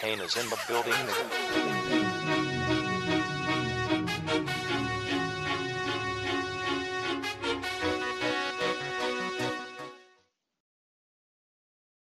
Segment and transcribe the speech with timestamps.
[0.00, 0.94] Kane is in the building.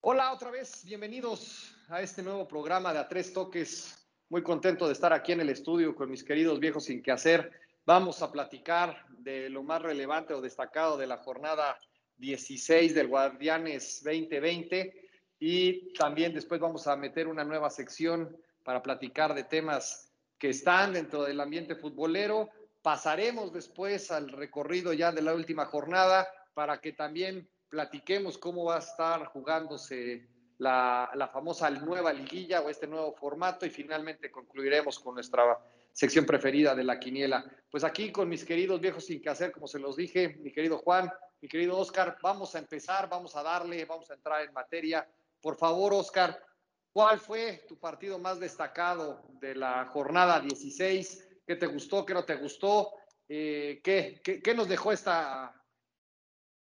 [0.00, 4.08] Hola otra vez, bienvenidos a este nuevo programa de A Tres Toques.
[4.30, 7.52] Muy contento de estar aquí en el estudio con mis queridos viejos sin que hacer.
[7.84, 11.78] Vamos a platicar de lo más relevante o destacado de la jornada
[12.16, 15.03] 16 del Guardianes 2020
[15.38, 20.92] y también después vamos a meter una nueva sección para platicar de temas que están
[20.92, 22.48] dentro del ambiente futbolero.
[22.82, 28.76] Pasaremos después al recorrido ya de la última jornada para que también platiquemos cómo va
[28.76, 35.00] a estar jugándose la, la, famosa nueva liguilla o este nuevo formato y finalmente concluiremos
[35.00, 35.58] con nuestra
[35.92, 37.44] sección preferida de la quiniela.
[37.70, 40.78] Pues aquí con mis queridos viejos sin que hacer, como se los dije, mi querido
[40.78, 45.06] Juan, mi querido Oscar, vamos a empezar, vamos a darle, vamos a entrar en materia.
[45.44, 46.42] Por favor, Oscar,
[46.90, 51.42] ¿cuál fue tu partido más destacado de la jornada 16?
[51.46, 52.06] ¿Qué te gustó?
[52.06, 52.92] ¿Qué no te gustó?
[53.28, 55.54] Eh, ¿qué, nos dejó esta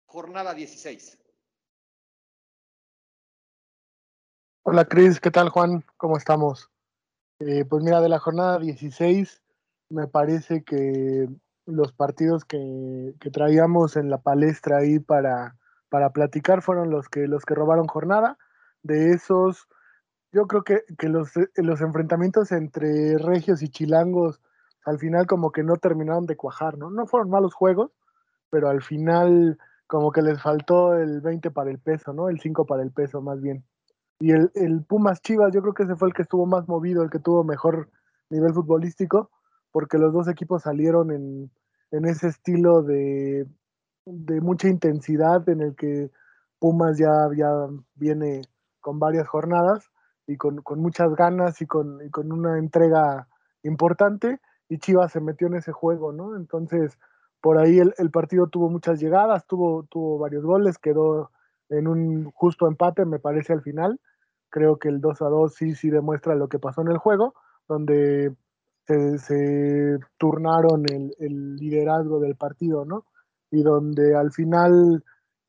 [0.08, 1.16] jornada 16?
[4.64, 5.86] Hola Cris, ¿qué tal Juan?
[5.98, 6.72] ¿Cómo estamos?
[7.38, 9.44] Eh, pues mira, de la jornada 16
[9.90, 11.30] me parece que
[11.68, 17.28] los partidos que, que, traíamos en la palestra ahí para, para platicar fueron los que,
[17.28, 18.40] los que robaron jornada
[18.84, 19.68] de esos,
[20.32, 24.42] yo creo que, que los, los, enfrentamientos entre regios y chilangos
[24.86, 26.90] al final como que no terminaron de cuajar, ¿no?
[26.90, 27.92] No fueron malos juegos,
[28.50, 32.30] pero al final como que les faltó el 20 para el peso, ¿no?
[32.30, 33.64] El 5 para el peso más bien.
[34.20, 37.04] Y el, el Pumas Chivas, yo creo que ese fue el que estuvo más movido,
[37.04, 37.90] el que tuvo mejor
[38.30, 39.30] nivel futbolístico,
[39.72, 41.52] porque los dos equipos salieron en,
[41.92, 43.48] en ese estilo de,
[44.06, 46.12] de mucha intensidad en el que
[46.60, 48.42] Pumas ya, ya viene
[48.82, 49.92] con varias jornadas
[50.28, 53.28] y con, con muchas ganas y con, con, una entrega
[53.64, 56.36] importante y Chivas se metió en ese juego, ¿no?
[56.36, 56.98] Entonces,
[57.42, 61.32] por ahí el, el, partido tuvo muchas llegadas, tuvo, tuvo varios goles, quedó
[61.70, 64.00] en un justo empate, me parece, al final.
[64.50, 67.34] Creo que el 2 a 2 sí, sí demuestra lo que pasó en el juego,
[67.68, 68.36] donde
[68.86, 73.06] se, se turnaron el, el liderazgo del partido, ¿no?
[73.50, 75.04] Y donde al final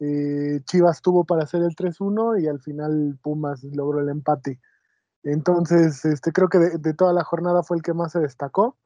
[0.04, 4.60] eh, Chivas tuvo para hacer el 3-1 y al final Pumas logró el empate.
[5.22, 8.76] Entonces, este, creo que de, toda la jornada fue el que más se destacó.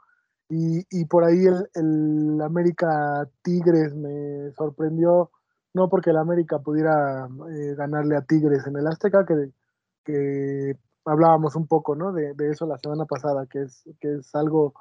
[0.48, 5.30] Y, por ahí el, el, América Tigres me sorprendió,
[5.74, 11.66] no porque el América pudiera eh, ganarle a Tigres en el Azteca, que, hablábamos un
[11.66, 12.12] poco ¿no?
[12.12, 14.74] de, eso la semana pasada, que es, algo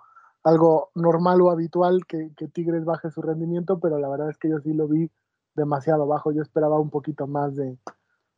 [0.93, 4.59] normal o habitual que, que Tigres baje su rendimiento, pero la verdad es que yo
[4.59, 5.09] sí lo vi
[5.55, 6.31] demasiado bajo.
[6.31, 7.77] Yo esperaba un poquito más de,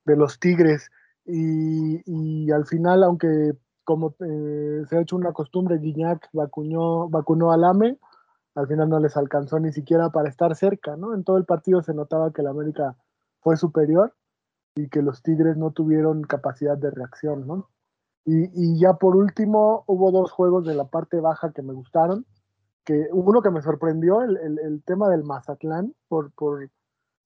[0.06, 0.90] de los Tigres.
[1.26, 7.64] Y, al final, aunque como eh, se ha hecho una costumbre, Guiñac vacunó, vacunó al
[7.64, 8.00] AME,
[8.56, 11.14] al final no les alcanzó ni siquiera para estar cerca, ¿no?
[11.14, 12.96] En todo el partido se notaba que el América
[13.42, 14.14] fue superior
[14.76, 17.70] y que los Tigres no tuvieron capacidad de reacción, ¿no?
[18.26, 22.26] Y, y ya por último, hubo dos juegos de la parte baja que me gustaron,
[22.84, 26.70] que uno que me sorprendió, el, el, el tema del Mazatlán, por, por,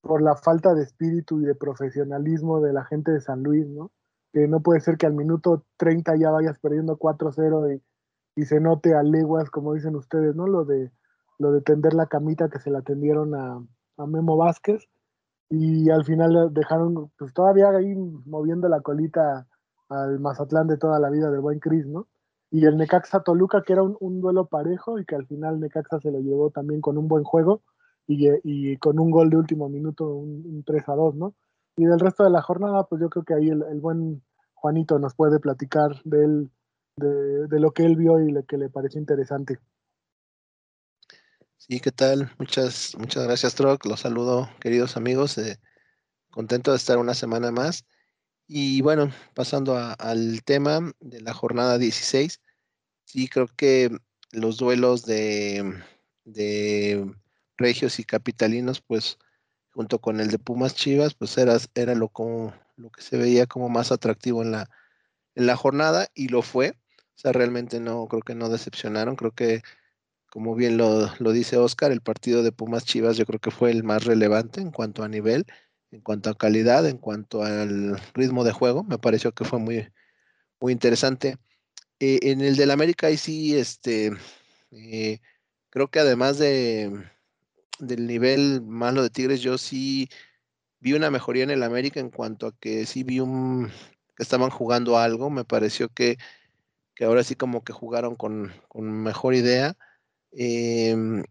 [0.02, 3.92] por la falta de espíritu y de profesionalismo de la gente de San Luis, ¿no?
[4.32, 8.60] Que no puede ser que al minuto 30 ya vayas perdiendo 4-0 y, y, se
[8.60, 10.46] note a leguas, como dicen ustedes, ¿no?
[10.46, 10.90] Lo de,
[11.38, 13.64] lo de tender la camita que se la tendieron a,
[13.96, 14.88] a Memo Vázquez
[15.48, 17.94] y al final dejaron, pues todavía ahí
[18.26, 19.46] moviendo la colita
[19.88, 22.08] al Mazatlán de toda la vida del buen Cris, ¿no?
[22.50, 26.00] Y el Necaxa Toluca, que era un, un duelo parejo y que al final Necaxa
[26.00, 27.62] se lo llevó también con un buen juego
[28.06, 31.34] y, y, con un gol de último minuto, un, un, 3 a 2, ¿no?
[31.76, 34.22] Y del resto de la jornada, pues yo creo que ahí el, el buen
[34.54, 36.50] Juanito nos puede platicar de él,
[36.96, 39.58] de, de, lo que él vio y lo que le pareció interesante.
[41.56, 42.30] Sí, ¿qué tal?
[42.38, 43.86] Muchas, muchas gracias, Troc.
[43.86, 45.38] Los saludo, queridos amigos.
[45.38, 45.58] Eh,
[46.30, 47.84] contento de estar una semana más.
[48.48, 52.40] Y bueno, pasando a, al tema de la jornada 16,
[53.04, 53.90] sí creo que
[54.32, 55.82] los duelos de,
[56.24, 57.14] de
[57.56, 59.18] regios y capitalinos, pues
[59.72, 63.46] junto con el de Pumas Chivas, pues era, era lo, como, lo que se veía
[63.46, 64.70] como más atractivo en la,
[65.34, 66.70] en la jornada y lo fue.
[66.70, 69.16] O sea, realmente no, creo que no decepcionaron.
[69.16, 69.62] Creo que,
[70.30, 73.70] como bien lo, lo dice Oscar, el partido de Pumas Chivas yo creo que fue
[73.70, 75.46] el más relevante en cuanto a nivel,
[75.90, 78.84] en cuanto a calidad, en cuanto al ritmo de juego.
[78.84, 79.88] Me pareció que fue muy,
[80.60, 81.38] muy interesante.
[82.00, 84.12] Eh, en el del América, ahí sí, este,
[84.72, 85.20] eh,
[85.70, 86.90] creo que además de,
[87.82, 90.08] del nivel malo de Tigres, yo sí
[90.80, 93.70] vi una mejoría en el América en cuanto a que sí vi un
[94.18, 95.30] estaban jugando algo.
[95.30, 96.18] Me pareció que,
[96.94, 99.76] que ahora sí como que jugaron con, con mejor idea.
[100.32, 101.24] Em,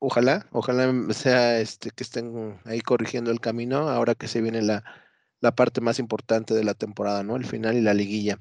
[0.00, 4.84] ojalá, ojalá sea este que estén ahí corrigiendo el camino ahora que se viene la,
[5.40, 7.36] la parte más importante de la temporada, ¿no?
[7.36, 8.40] El final y la liguilla.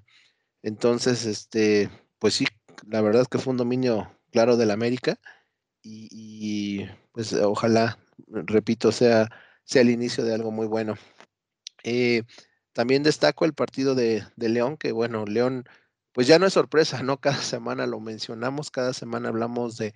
[0.64, 2.46] Entonces, este, pues sí,
[2.88, 5.20] la verdad es que fue un dominio claro del América
[5.84, 6.86] y,
[7.18, 7.98] pues ojalá,
[8.28, 9.28] repito, sea,
[9.64, 10.98] sea el inicio de algo muy bueno.
[11.84, 12.22] Eh,
[12.74, 15.66] también destaco el partido de, León, que bueno, León,
[16.12, 17.20] pues ya no es sorpresa, ¿no?
[17.20, 19.96] Cada semana lo mencionamos, cada semana hablamos de,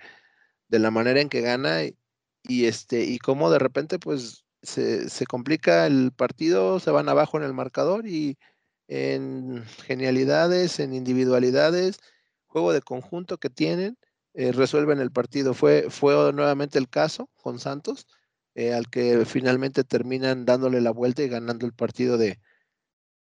[0.67, 1.95] de la manera en que gana y,
[2.41, 7.37] y este, y cómo de repente, pues, se, se, complica el partido, se van abajo
[7.37, 8.39] en el marcador y
[8.87, 11.99] en genialidades, en individualidades,
[12.47, 13.99] juego de conjunto que tienen,
[14.33, 15.53] eh, resuelven el partido.
[15.53, 18.07] Fue, fue nuevamente el caso con Santos,
[18.55, 22.39] eh, al que finalmente terminan dándole la vuelta y ganando el partido de,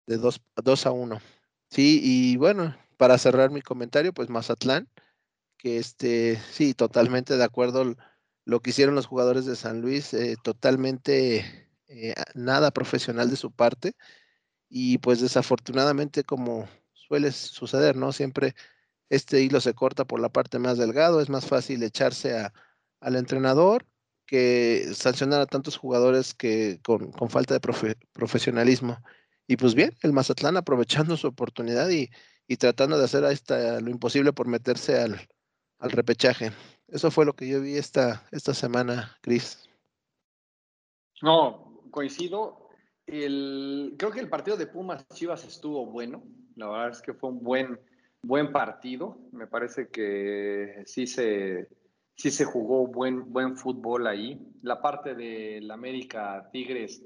[0.06, 1.20] de 2 a 1.
[1.70, 4.88] Sí, y bueno, para cerrar mi comentario, pues Mazatlán,
[5.58, 7.94] que este, sí, totalmente de acuerdo
[8.44, 11.70] lo que hicieron los jugadores de San Luis, eh, totalmente
[12.34, 13.94] nada profesional de su parte.
[14.68, 18.12] Y pues desafortunadamente, como suele suceder, ¿no?
[18.12, 18.54] Siempre
[19.08, 22.48] este hilo se corta por la parte más delgado, es más fácil echarse
[23.00, 23.86] al entrenador
[24.26, 28.98] que sancionar a tantos jugadores que con, falta de profesionalismo.
[29.46, 32.10] Y pues bien, el Mazatlán aprovechando su oportunidad y,
[32.56, 33.22] tratando de hacer
[33.82, 35.20] lo imposible por meterse al,
[35.78, 36.52] al, repechaje.
[36.88, 39.68] Eso fue lo que yo vi esta, esta semana, Cris.
[41.20, 42.68] No, coincido.
[43.06, 46.24] El, creo que el partido de Pumas Chivas estuvo bueno.
[46.56, 47.80] La verdad es que fue un buen,
[48.26, 49.18] buen partido.
[49.32, 51.68] Me parece que sí se,
[52.16, 54.38] sí se jugó buen, buen fútbol ahí.
[54.62, 57.04] La parte del América Tigres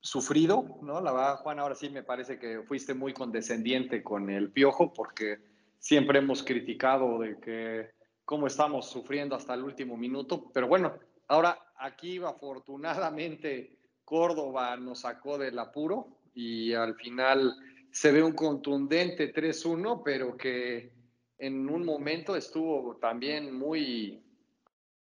[0.00, 1.00] sufrido, ¿no?
[1.00, 5.38] La verdad, Juan, ahora sí me parece que fuiste muy condescendiente con el piojo porque
[5.78, 7.90] siempre hemos criticado de que
[8.24, 10.94] cómo estamos sufriendo hasta el último minuto, pero bueno,
[11.28, 17.56] ahora aquí afortunadamente Córdoba nos sacó del apuro y al final
[17.96, 20.92] se ve un contundente 3-1, pero que
[21.38, 24.22] en un momento estuvo también muy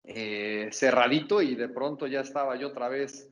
[0.04, 3.28] eh, cerradito y de pronto ya estaba yo otra vez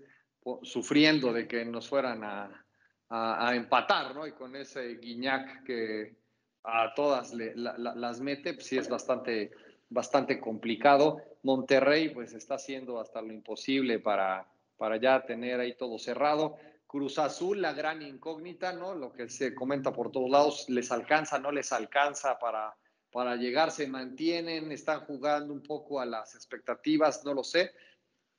[0.64, 2.66] sufriendo de que nos fueran a,
[3.10, 4.26] a, empatar, ¿no?
[4.26, 6.16] Y con ese guiñac que
[6.64, 9.52] a todas las mete, pues sí es bastante,
[9.88, 11.22] bastante complicado.
[11.44, 14.48] Monterrey pues está haciendo hasta lo imposible para,
[14.78, 16.58] para ya tener ahí todo cerrado.
[16.94, 18.94] Cruz Azul, la gran incógnita, ¿no?
[18.94, 22.78] Lo que se comenta por todos lados, les alcanza, no les alcanza para,
[23.12, 27.72] para llegar, se mantienen, están jugando un poco a las expectativas, no lo sé.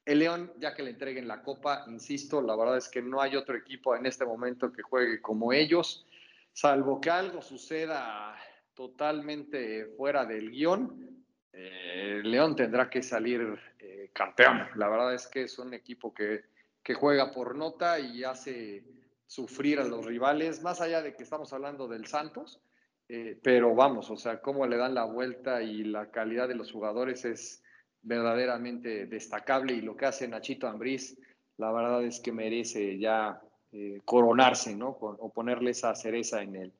[0.04, 3.34] El León, ya que le entreguen la copa, insisto, la verdad es que no hay
[3.34, 6.06] otro equipo en este momento que juegue como ellos,
[6.52, 8.36] salvo que algo suceda
[8.72, 11.24] totalmente fuera del guion.
[11.52, 14.68] Eh, León tendrá que salir eh, campeón.
[14.76, 16.53] La verdad es que es un equipo que
[16.84, 18.84] que juega por nota y hace
[19.26, 22.60] sufrir a los rivales, más allá de que estamos hablando del Santos,
[23.08, 26.70] eh, pero vamos, o sea, cómo le dan la vuelta y la calidad de los
[26.70, 27.62] jugadores es
[28.02, 31.18] verdaderamente destacable y lo que hace Nachito Ambriz,
[31.56, 33.40] la verdad es que merece ya
[33.72, 34.90] eh, coronarse, ¿no?
[35.00, 36.72] o ponerle esa cereza en el,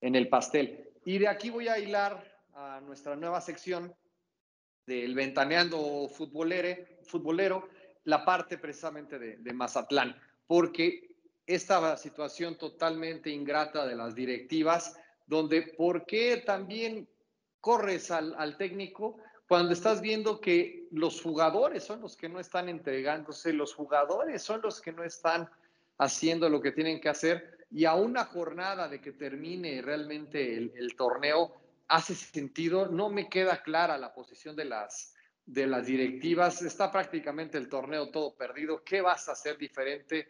[0.00, 0.90] en el pastel.
[1.04, 3.94] Y de aquí voy a hilar a nuestra nueva sección
[4.86, 7.68] del Ventaneando Futbolero,
[8.04, 10.16] la parte precisamente de, Mazatlán,
[10.46, 11.10] porque
[11.46, 17.08] esta situación totalmente ingrata de las directivas, donde ¿por qué también
[17.60, 23.52] corres al, técnico cuando estás viendo que los jugadores son los que no están entregándose,
[23.52, 25.48] los jugadores son los que no están
[25.98, 30.72] haciendo lo que tienen que hacer y a una jornada de que termine realmente el,
[30.74, 31.54] el torneo
[31.88, 35.14] hace sentido, no me queda clara la posición de las,
[35.46, 38.82] de las directivas, está prácticamente el torneo todo perdido.
[38.84, 40.28] ¿Qué vas a hacer diferente?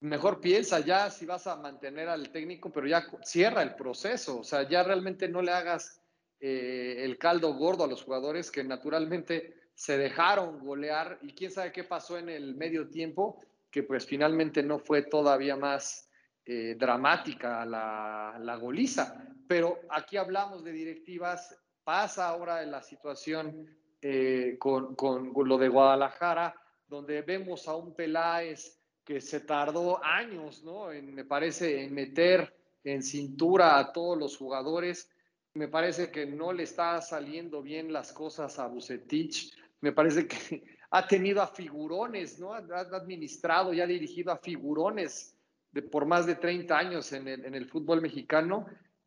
[0.00, 4.40] Mejor piensa ya si vas a mantener al técnico, pero ya cierra el proceso.
[4.40, 6.00] O sea, ya realmente no le hagas
[6.40, 11.72] eh, el caldo gordo a los jugadores que naturalmente se dejaron golear y quién sabe
[11.72, 16.08] qué pasó en el medio tiempo, que pues finalmente no fue todavía más
[16.44, 19.24] eh, dramática la, la goliza.
[19.46, 23.68] Pero aquí hablamos de directivas, pasa ahora en la situación
[24.00, 26.54] eh, con, con, lo de Guadalajara,
[26.86, 30.92] donde vemos a un Peláez que se tardó años, ¿no?
[30.92, 35.10] En, me parece, en meter en cintura a todos los jugadores.
[35.54, 39.52] Me parece que no le está saliendo bien las cosas a Bucetich.
[39.80, 42.52] Me parece que ha tenido a figurones, ¿no?
[42.52, 45.36] Ha administrado y ha dirigido a figurones
[45.72, 48.66] de, por más de 30 años en el, en el fútbol mexicano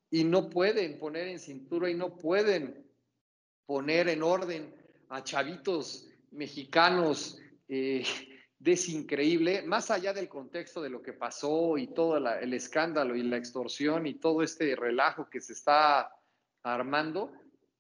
[0.10, 2.86] y no pueden poner en cintura y no pueden
[3.66, 4.81] poner en orden
[5.12, 7.38] a chavitos mexicanos.
[7.68, 8.04] Eh,
[8.64, 13.24] es increíble, más allá del contexto de lo que pasó y todo el escándalo y
[13.24, 16.12] la extorsión y todo este relajo que se está
[16.62, 17.32] armando,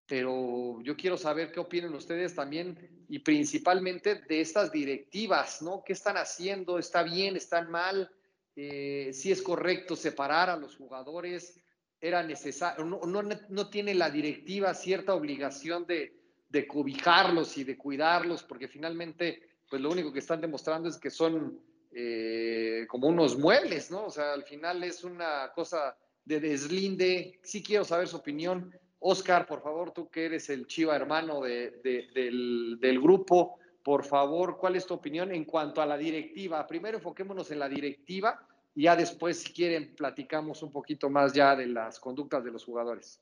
[0.07, 5.83] pero yo quiero saber qué opinan ustedes también y principalmente de estas directivas, ¿no?
[5.85, 6.79] ¿Qué están haciendo?
[6.79, 7.35] ¿Está bien?
[7.35, 8.09] ¿Están mal?
[8.55, 11.61] Eh, si es correcto separar a los jugadores,
[11.99, 16.20] era necesario, no, no, no tiene la directiva cierta obligación de,
[16.51, 21.09] de cobijarlos y de cuidarlos, porque finalmente pues lo único que están demostrando es que
[21.09, 21.57] son
[21.93, 24.05] eh, como unos muebles, ¿no?
[24.05, 27.39] O sea, al final es una cosa de deslinde.
[27.41, 28.69] Sí quiero saber su opinión.
[28.99, 34.57] Oscar, por favor, tú que eres el chiva hermano de, del, del, grupo, por favor,
[34.57, 36.67] ¿cuál es tu opinión en cuanto a la directiva?
[36.67, 41.55] Primero enfoquémonos en la directiva y ya después, si quieren, platicamos un poquito más ya
[41.55, 43.21] de las conductas de los jugadores.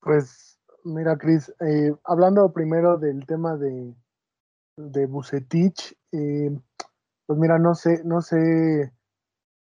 [0.00, 0.50] Pues
[0.84, 3.94] Mira, Cris, eh, hablando primero del tema de,
[4.76, 6.50] de Bucetich, eh,
[7.26, 8.92] pues mira, no sé, no sé,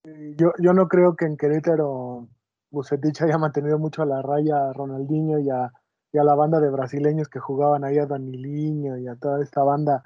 [0.04, 2.28] eh, yo, yo no creo que en Querétaro
[2.72, 5.72] Bucetich haya mantenido mucho a la raya a Ronaldinho y a,
[6.12, 9.64] y a la banda de brasileños que jugaban ahí a Daniliño y a toda esta
[9.64, 10.04] banda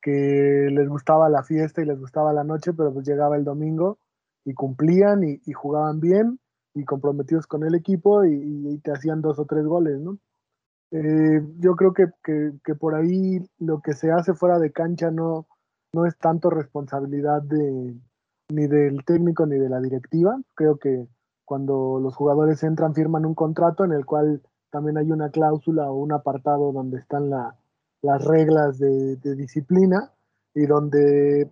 [0.00, 3.98] que les gustaba la fiesta y les gustaba la noche, pero pues llegaba el domingo
[4.44, 6.40] y cumplían y, y jugaban bien
[6.78, 10.18] y comprometidos con el equipo y, y, te hacían dos o tres goles, ¿no?
[10.90, 15.46] Eh, yo creo que, que, por ahí lo que se hace fuera de cancha no,
[15.92, 17.94] no es tanto responsabilidad de,
[18.50, 20.40] ni del técnico ni de la directiva.
[20.54, 21.06] Creo que
[21.44, 25.96] cuando los jugadores entran firman un contrato en el cual también hay una cláusula o
[25.96, 27.54] un apartado donde están la,
[28.02, 30.12] las reglas de, de, disciplina
[30.54, 31.50] y donde,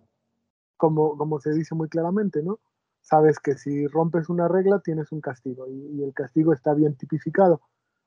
[0.77, 2.59] como, como se dice muy claramente, ¿no?
[3.07, 7.61] Sabes que si rompes una regla tienes un castigo y, el castigo está bien tipificado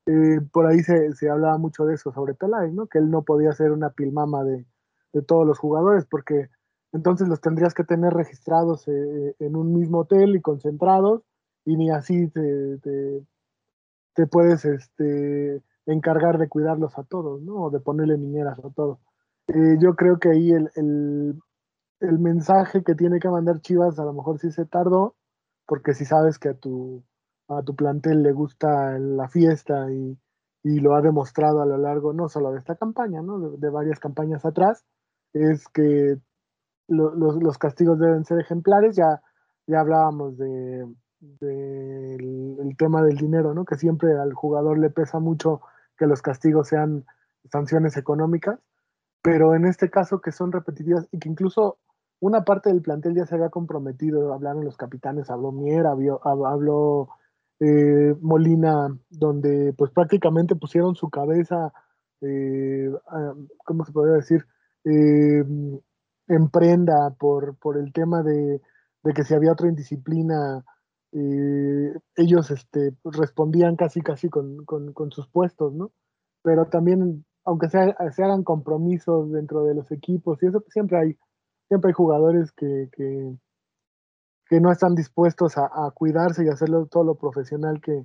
[0.05, 2.87] eh, por ahí se, se, hablaba mucho de eso sobre Peláez, ¿no?
[2.87, 4.65] Que él no podía ser una pilmama de,
[5.13, 6.49] de todos los jugadores, porque
[6.91, 11.21] entonces los tendrías que tener registrados eh, en un mismo hotel y concentrados,
[11.63, 13.23] y ni así te, te,
[14.15, 17.65] te, puedes este, encargar de cuidarlos a todos, ¿no?
[17.65, 18.99] O de ponerle niñeras a todos.
[19.47, 21.39] Eh, yo creo que ahí el, el,
[21.99, 25.15] el, mensaje que tiene que mandar Chivas a lo mejor sí se tardó,
[25.65, 27.03] porque si sabes que a tu
[27.49, 30.17] a tu plantel le gusta la fiesta y,
[30.63, 33.39] y, lo ha demostrado a lo largo no solo de esta campaña, ¿no?
[33.39, 34.85] de, varias campañas atrás,
[35.33, 36.17] es que
[36.87, 38.95] lo, los, los, castigos deben ser ejemplares.
[38.95, 39.21] Ya,
[39.65, 40.85] ya hablábamos de,
[41.41, 43.65] el, tema del dinero, ¿no?
[43.65, 45.61] que siempre al jugador le pesa mucho
[45.97, 47.05] que los castigos sean
[47.51, 48.59] sanciones económicas,
[49.21, 51.77] pero en este caso que son repetitivas y que incluso
[52.19, 57.09] una parte del plantel ya se había comprometido, hablaron los capitanes, habló Mier, habló,
[57.59, 61.71] eh, Molina, donde pues prácticamente pusieron su cabeza,
[62.21, 62.91] eh,
[63.65, 64.45] ¿cómo se podría decir?
[64.85, 65.43] Eh,
[66.29, 66.49] en
[67.17, 68.61] por, por el tema de,
[69.03, 70.63] de, que si había otra indisciplina,
[71.11, 75.91] eh, ellos este, respondían casi casi con, con, con, sus puestos, ¿no?
[76.43, 80.97] Pero también, aunque sea, se hagan compromisos dentro de los equipos, y eso pues, siempre
[80.99, 81.17] hay,
[81.69, 82.89] siempre hay jugadores que,
[84.49, 88.03] que no están dispuestos a, cuidarse y hacerlo todo lo profesional que,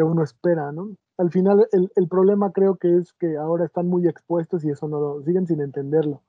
[0.00, 0.96] uno espera, ¿no?
[1.18, 4.88] Al final el, el, problema creo que es que ahora están muy expuestos y eso
[4.88, 6.22] no lo siguen sin entenderlo.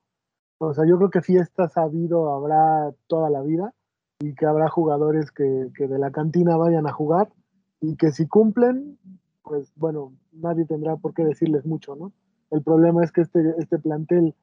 [0.57, 3.71] O sea, yo creo que fiestas ha habido, habrá toda la vida
[4.19, 7.31] y que habrá jugadores que, que de la cantina vayan a jugar
[7.79, 8.97] y que si cumplen,
[9.43, 12.11] pues bueno, nadie tendrá por qué decirles mucho, ¿no?
[12.49, 14.35] El problema es que este, este plantel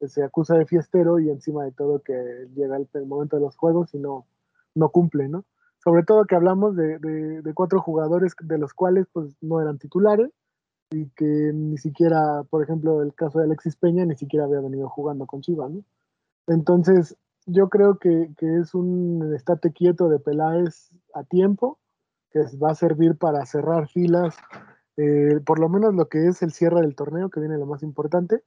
[0.00, 3.94] se acusa de fiestero y encima de todo que llega el, momento de los juegos
[3.94, 4.26] y no,
[4.74, 5.44] no cumple, ¿no?
[5.82, 9.78] Sobre todo que hablamos de, de, de, cuatro jugadores de los cuales pues no eran
[9.78, 10.30] titulares
[10.90, 14.88] y que ni siquiera, por ejemplo, el caso de Alexis Peña ni siquiera había venido
[14.88, 15.84] jugando con Chivas, ¿no?
[16.46, 21.78] Entonces, yo creo que, que es un estate quieto de Peláez a tiempo,
[22.30, 24.36] que va a servir para cerrar filas,
[24.96, 27.82] eh, por lo menos lo que es el cierre del torneo, que viene lo más
[27.82, 28.42] importante,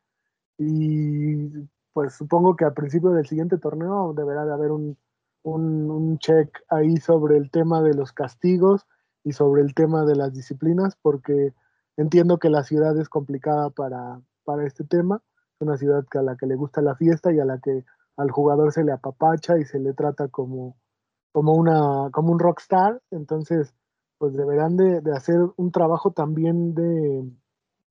[0.59, 4.97] y pues supongo que al principio del siguiente torneo deberá de haber un,
[5.43, 8.85] un, un, check ahí sobre el tema de los castigos
[9.23, 11.53] y sobre el tema de las disciplinas, porque
[11.97, 15.21] entiendo que la ciudad es complicada para, para este tema.
[15.55, 17.85] Es una ciudad a la que le gusta la fiesta y a la que
[18.17, 20.77] al jugador se le apapacha y se le trata como,
[21.31, 23.01] como, una, como un rockstar.
[23.11, 23.73] Entonces,
[24.17, 27.29] pues deberán de, de hacer un trabajo también de,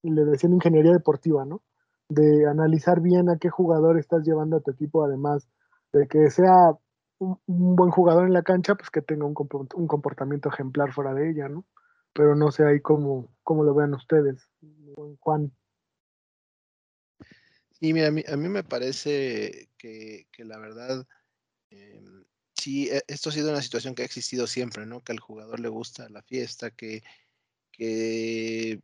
[0.03, 1.63] le decían ingeniería deportiva, ¿no?
[2.09, 5.49] De analizar bien a qué jugador estás llevando a tu equipo, además
[5.93, 6.77] de que sea
[7.19, 11.49] un, buen jugador en la cancha, pues que tenga un, comportamiento ejemplar fuera de ella,
[11.49, 11.67] ¿no?
[12.13, 14.51] Pero no sé ahí cómo, cómo lo vean ustedes,
[15.21, 15.53] Juan.
[17.73, 21.07] Sí, mira, a mí, a mí me parece que, que la verdad,
[21.71, 22.25] em,
[22.55, 25.01] sí, e, esto ha sido una situación que ha existido siempre, ¿no?
[25.01, 27.03] Que al jugador le gusta la fiesta, que,
[27.71, 28.83] que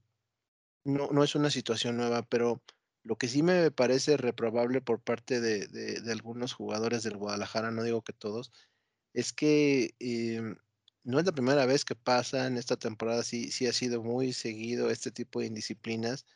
[0.84, 2.62] no, no es una situación nueva, pero
[3.04, 8.02] lo que sí me parece reprobable por parte de, algunos jugadores del Guadalajara, no digo
[8.02, 8.50] que todos,
[9.12, 10.56] es que em,
[11.04, 14.32] no es la primera vez que pasa en esta temporada, sí, sí ha sido muy
[14.32, 16.26] seguido este tipo de indisciplinas.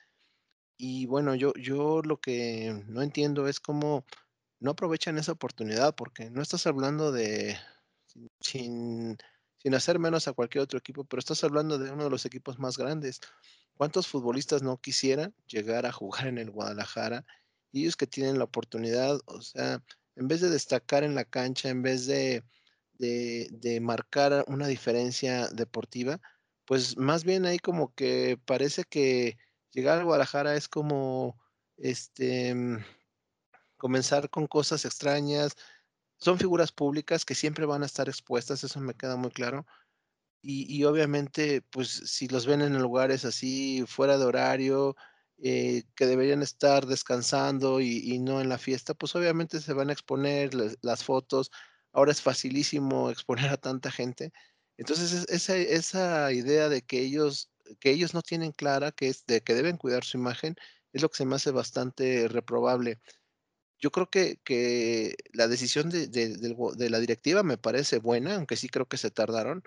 [0.77, 4.05] Y bueno, yo, yo lo que no entiendo es cómo
[4.61, 7.59] no aprovechan esa oportunidad, porque no estás hablando de,
[8.41, 9.17] sin,
[9.59, 12.59] sin hacer menos a cualquier otro equipo, pero estás hablando de uno de los equipos
[12.59, 13.21] más grandes.
[13.78, 17.25] ¿Cuántos futbolistas no quisieran llegar a jugar en el Guadalajara?
[17.70, 19.85] Y ellos que tienen la oportunidad, o sea,
[20.16, 22.42] en vez de destacar en la cancha, en vez de,
[22.99, 26.20] de, marcar una diferencia deportiva,
[26.64, 29.38] pues más bien ahí como que parece que
[29.70, 31.38] llegar al Guadalajara es como
[31.76, 32.56] este
[33.76, 35.54] comenzar con cosas extrañas.
[36.16, 39.66] Son figuras públicas que siempre van a estar expuestas, eso me queda muy claro.
[40.40, 44.97] Y, obviamente, pues si los ven en lugares así fuera de horario,
[45.42, 49.92] eh, que deberían estar descansando y, no en la fiesta, pues obviamente se van a
[49.92, 50.50] exponer
[50.83, 51.50] las fotos.
[51.92, 54.33] Ahora es facilísimo exponer a tanta gente.
[54.76, 59.42] Entonces, esa, esa idea de que ellos, que ellos no tienen clara, que es de
[59.42, 60.57] que deben cuidar su imagen,
[60.92, 63.00] es lo que se me hace bastante reprobable.
[63.80, 68.68] Yo creo que, que la decisión de, de la directiva me parece buena, aunque sí
[68.68, 69.62] creo que se tardaron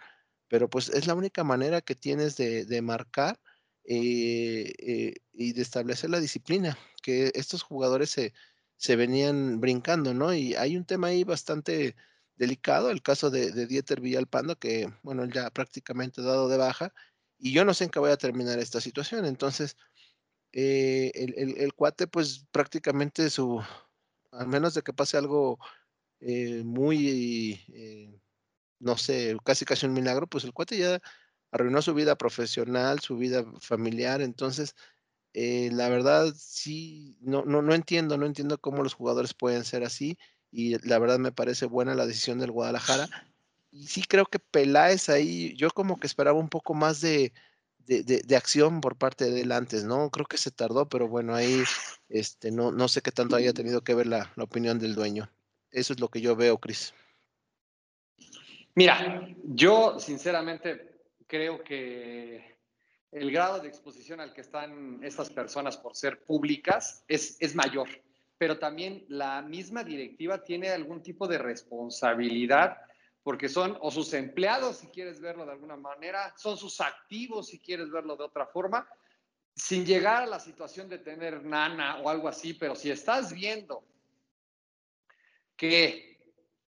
[0.52, 3.40] pero pues es la única manera que tienes de, marcar
[3.86, 8.34] eh, eh, y de establecer la disciplina, que estos jugadores se,
[8.76, 10.34] se, venían brincando, ¿no?
[10.34, 11.96] Y hay un tema ahí bastante
[12.36, 16.94] delicado, el caso de, de Dieter Villalpando, que, bueno, ya prácticamente dado de baja,
[17.40, 19.78] y yo no sé en qué voy a terminar esta situación, entonces,
[20.52, 23.64] eh, el, cuate, pues prácticamente su,
[24.34, 25.60] al menos de que pase algo
[26.20, 27.58] muy
[28.82, 31.02] no sé, casi casi un milagro, pues el cuate ya
[31.52, 34.76] arruinó su vida profesional, su vida familiar, entonces,
[35.34, 39.84] eh, la verdad sí, no, no, no entiendo, no entiendo cómo los jugadores pueden ser
[39.84, 40.18] así
[40.52, 43.08] y la verdad me parece buena la decisión del Guadalajara.
[43.72, 47.32] Y sí creo que Peláez ahí, yo como que esperaba un poco más de,
[47.86, 50.10] de, acción por parte de él antes, ¿no?
[50.10, 51.64] Creo que se tardó, pero bueno, ahí
[52.10, 55.32] este, no, no sé qué tanto haya tenido que ver la, la opinión del dueño.
[55.72, 56.94] Eso es lo que yo veo, Cris.
[58.76, 62.58] Mira, yo sinceramente creo que
[63.12, 67.90] el grado de exposición al que están estas personas por ser públicas es, es mayor,
[68.38, 72.78] pero también la misma directiva tiene algún tipo de responsabilidad
[73.24, 77.60] porque son o sus empleados, si quieres verlo de alguna manera, son sus activos, si
[77.60, 78.88] quieres verlo de otra forma,
[79.54, 83.84] sin llegar a la situación de tener nana o algo así, pero si estás viendo
[85.56, 86.11] que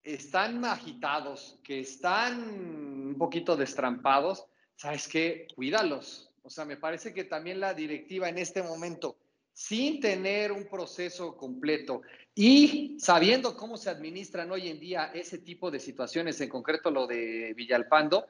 [0.05, 4.45] están agitados, que están un poquito destrampados,
[4.77, 5.49] ¿sabes qué?
[5.57, 6.31] Cuídalos.
[6.43, 9.17] O sea, me parece que también la directiva en este momento,
[9.55, 12.03] sin tener un proceso completo
[12.35, 17.07] y sabiendo cómo se administran hoy en día ese tipo de situaciones, en concreto lo
[17.07, 18.27] de Villalpando,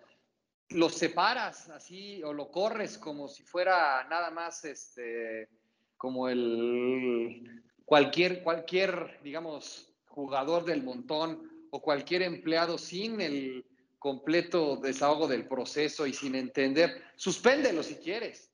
[0.70, 5.48] lo separas así o lo corres como si fuera nada más este
[5.96, 13.66] como el cualquier cualquier digamos jugador del montón o cualquier empleado sin el
[13.98, 18.52] completo desahogo del proceso y sin entender, suspéndelo si quieres,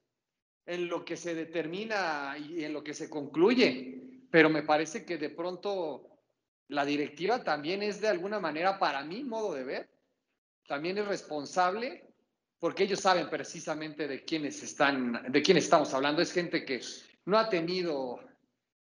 [0.64, 4.24] en lo que se determina y en lo que se concluye.
[4.30, 6.08] Pero me parece que de pronto
[6.68, 9.90] la directiva también es de alguna manera, para mi modo de ver,
[10.66, 12.06] también es responsable
[12.58, 16.22] porque ellos saben precisamente de quiénes están, de quiénes estamos hablando.
[16.22, 16.80] Es gente que
[17.26, 18.18] no ha tenido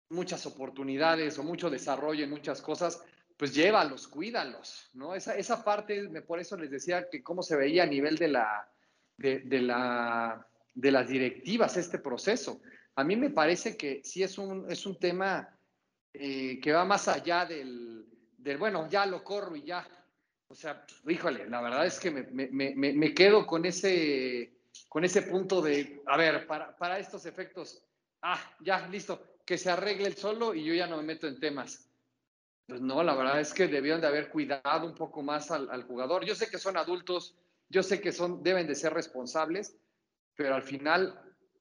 [0.07, 3.03] muchas oportunidades o mucho desarrollo en muchas cosas
[3.37, 5.15] pues llévalos, cuídalos, ¿no?
[5.15, 8.69] Esa, esa parte, por eso les decía que cómo se veía a nivel de, la,
[9.17, 12.61] de, la, de las directivas este proceso.
[12.95, 15.57] A mí me parece que sí es un, es un tema
[16.13, 18.05] eh, que va más allá del,
[18.37, 19.87] del, bueno, ya lo corro y ya.
[20.47, 25.03] O sea, híjole, la verdad es que me, me, me, me quedo con ese, con
[25.03, 27.83] ese punto de, a ver, para, para estos efectos,
[28.21, 31.39] ah, ya, listo, que se arregle el solo y yo ya no me meto en
[31.39, 31.89] temas
[32.67, 36.25] pues no, la verdad es que debieron de haber cuidado un poco más al, jugador.
[36.25, 37.35] Yo sé que son adultos,
[37.69, 39.77] yo sé que son, deben de ser responsables,
[40.35, 41.19] pero al final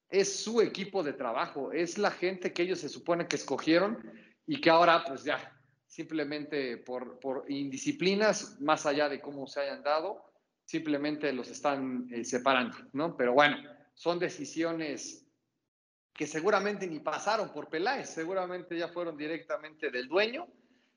[0.09, 3.99] es su equipo de trabajo, es la gente que ellos se supone que escogieron
[4.47, 9.83] y que ahora pues ya simplemente por, por indisciplinas, más allá de cómo se hayan
[9.83, 10.25] dado,
[10.65, 13.15] simplemente los están eh, separando, ¿no?
[13.17, 13.59] Pero bueno,
[13.95, 15.27] son decisiones
[16.15, 20.47] que seguramente ni pasaron por Peláez, seguramente ya fueron directamente del dueño,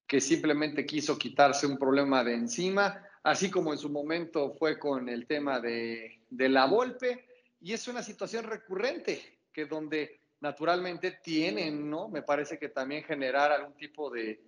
[0.08, 5.10] que simplemente quiso quitarse un problema de encima, así como en su momento fue con
[5.10, 7.26] el tema de, de la Volpe,
[7.62, 12.10] y es una situación recurrente, que donde naturalmente tienen, ¿no?
[12.10, 14.42] Me parece que también generar algún tipo de,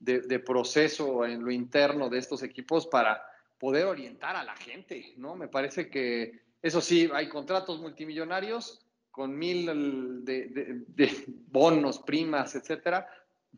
[0.00, 3.22] de, de proceso en lo interno de estos equipos para
[3.58, 5.36] poder orientar a la gente, ¿no?
[5.36, 13.06] Me parece que, eso sí, hay contratos multimillonarios, con mil de, bonos, primas, etcétera,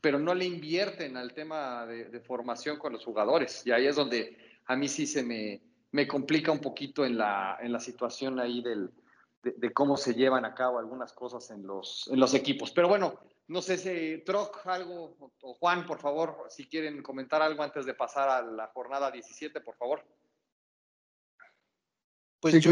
[0.00, 3.62] pero no le invierten al tema de, formación con los jugadores.
[3.66, 7.58] Y ahí es donde a mí sí se me, me complica un poquito en la,
[7.60, 8.90] en la situación ahí del,
[9.42, 12.70] de, cómo se llevan a cabo algunas cosas en los, en los equipos.
[12.72, 17.62] Pero bueno, no sé si Troc algo, o Juan, por favor, si quieren comentar algo
[17.62, 20.04] antes de pasar a la jornada 17, por favor.
[22.40, 22.70] Pues yo,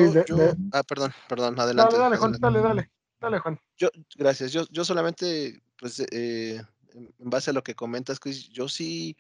[0.73, 1.97] ah, perdón, perdón, adelante.
[1.97, 3.59] Dale, dale, Juan, dale, dale, dale, Juan.
[3.77, 4.53] Yo, gracias.
[4.53, 6.61] Yo, yo solamente, pues, eh,
[6.95, 9.17] en base a lo que comentas, yo sí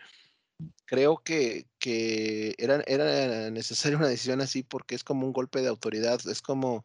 [0.84, 5.68] creo que, que era, era necesaria una decisión así porque es como un golpe de
[5.68, 6.84] autoridad, es como,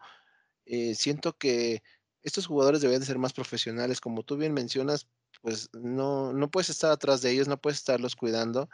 [0.66, 1.84] eh, siento que
[2.24, 5.08] estos jugadores deberían de ser más profesionales, como tú bien mencionas,
[5.42, 8.70] pues no, no puedes estar atrás de ellos, no puedes estarlos cuidando.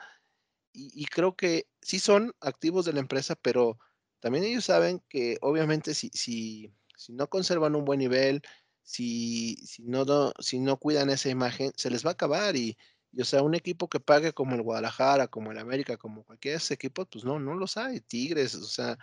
[0.73, 3.77] Y, y creo que sí son activos de la empresa, pero
[4.19, 8.41] también ellos saben que obviamente si, si, si no conservan un buen nivel,
[8.85, 12.77] si, si, no, si no cuidan esa imagen, se les va a acabar y,
[13.19, 17.07] o sea, un equipo que pague como el Guadalajara, como el América, como cualquier equipos,
[17.11, 18.97] pues no, no los hay, Tigres, o sea,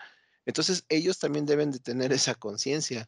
[0.46, 3.06] entonces ellos también deben de tener esa conciencia.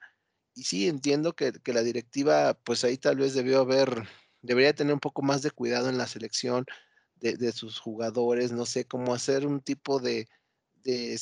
[0.55, 4.09] Y sí, entiendo que, que, la directiva, pues ahí tal vez debió haber,
[4.43, 6.65] debería tener un poco más de cuidado en la selección
[7.17, 10.29] de, de sus jugadores, no sé, cómo hacer un tipo de,
[10.85, 11.19] de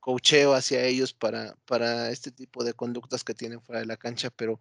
[0.00, 4.30] cocheo hacia ellos para, para este tipo de conductas que tienen fuera de la cancha,
[4.30, 4.60] pero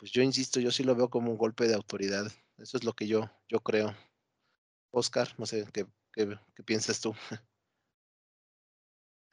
[0.00, 2.24] pues yo insisto, yo sí lo veo como un golpe de autoridad.
[2.56, 3.92] Eso es lo que yo, yo creo.
[4.90, 7.14] Oscar, no sé, ¿qué, qué, piensas tú?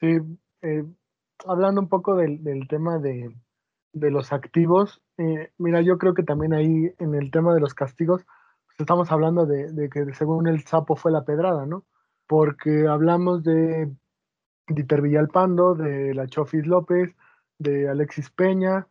[0.00, 0.16] Sí,
[0.62, 0.84] eh,
[1.44, 3.34] hablando un poco del, del tema de,
[3.92, 7.74] de, los activos, eh, mira, yo creo que también ahí en el tema de los
[7.74, 8.24] castigos,
[8.66, 11.84] pues estamos hablando de, de que según el sapo fue la pedrada, ¿no?
[12.28, 13.92] Porque hablamos de
[14.68, 17.16] Dieter Villalpando, de la Chofis López,
[17.58, 18.86] de Alexis Peña,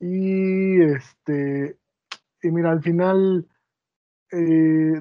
[0.00, 1.76] y este,
[2.42, 3.46] y mira, al final
[4.32, 5.00] eh,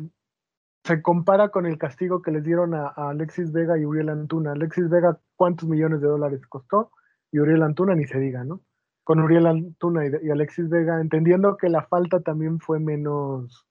[0.84, 4.52] se compara con el castigo que les dieron a, Alexis Vega y Uriel Antuna.
[4.52, 6.92] Alexis Vega, ¿cuántos millones de dólares costó?
[7.32, 8.62] Y Uriel Antuna ni se diga, ¿no?
[9.04, 13.66] Con Uriel Antuna y, Alexis Vega, entendiendo que la falta también fue menos,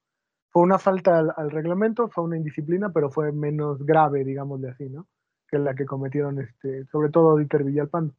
[0.50, 4.88] fue una falta al, al reglamento, fue una indisciplina, pero fue menos grave, digámosle así,
[4.88, 5.06] ¿no?
[5.48, 8.14] que la que cometieron, este, sobre todo Dieter Villalpando.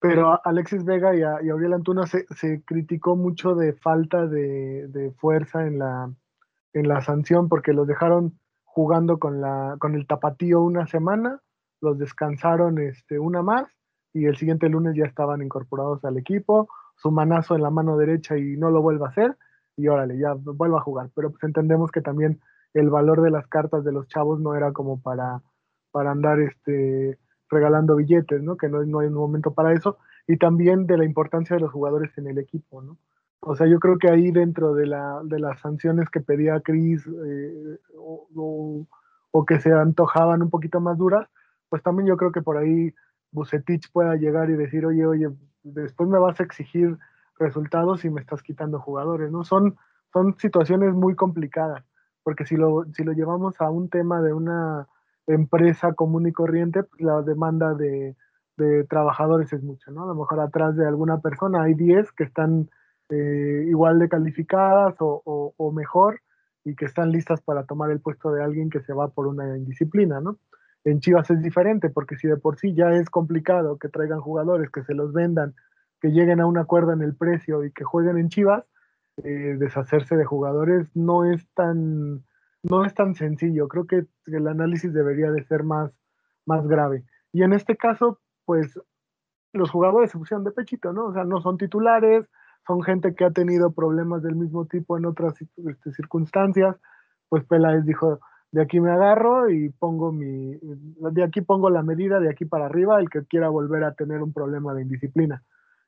[0.00, 5.12] Pero Alexis Vega y, a, Auriel Antuna se, se, criticó mucho de falta de, de,
[5.12, 6.10] fuerza en la,
[6.72, 11.40] en la sanción porque los dejaron jugando con, la, con el tapatío una semana,
[11.80, 13.68] los descansaron este, una más
[14.12, 18.38] y el siguiente lunes ya estaban incorporados al equipo, su manazo en la mano derecha
[18.38, 19.36] y no lo vuelva a hacer
[19.76, 21.10] y órale, ya vuelva a jugar.
[21.14, 22.40] Pero pues entendemos que también
[22.72, 25.42] el valor de las cartas de los chavos no era como para
[25.90, 27.18] para andar este,
[27.50, 28.56] regalando billetes, ¿no?
[28.56, 29.98] Que no, no hay un momento para eso.
[30.26, 32.96] Y también de la importancia de los jugadores en el equipo, ¿no?
[33.40, 37.06] O sea, yo creo que ahí dentro de, la, de las sanciones que pedía Cris
[37.06, 38.86] eh, o,
[39.30, 41.26] o, que se antojaban un poquito más duras,
[41.70, 42.94] pues también yo creo que por ahí
[43.32, 45.30] Bucetich pueda llegar y decir, oye, oye,
[45.62, 46.98] después me vas a exigir
[47.38, 49.42] resultados y me estás quitando jugadores, ¿no?
[49.44, 49.76] Son,
[50.12, 51.82] son situaciones muy complicadas,
[52.22, 54.86] porque si lo, si lo llevamos a un tema de una
[55.34, 58.16] empresa común y corriente, pues la demanda de,
[58.90, 60.04] trabajadores es mucha, ¿no?
[60.04, 62.68] A lo mejor atrás de alguna persona hay 10 que están
[63.08, 66.20] eh, igual de calificadas o, mejor
[66.62, 69.56] y que están listas para tomar el puesto de alguien que se va por una
[69.56, 70.36] indisciplina, ¿no?
[70.84, 74.70] En Chivas es diferente porque si de por sí ya es complicado que traigan jugadores,
[74.70, 75.54] que se los vendan,
[75.98, 78.64] que lleguen a un acuerdo en el precio y que jueguen en Chivas,
[79.24, 82.24] eh, deshacerse de jugadores no es tan
[82.62, 83.68] no es tan sencillo.
[83.68, 85.92] Creo que el análisis debería de ser más,
[86.46, 87.04] más grave.
[87.32, 88.78] Y en este caso, pues
[89.52, 91.06] los jugadores se pusieron de pechito, ¿no?
[91.06, 92.28] O sea, no son titulares,
[92.66, 96.76] son gente que ha tenido problemas del mismo tipo en otras este, circunstancias.
[97.28, 98.20] Pues Peláez dijo,
[98.52, 102.66] de aquí me agarro y pongo mi, de aquí pongo la medida, de aquí para
[102.66, 105.42] arriba, el que quiera volver a tener un problema de indisciplina.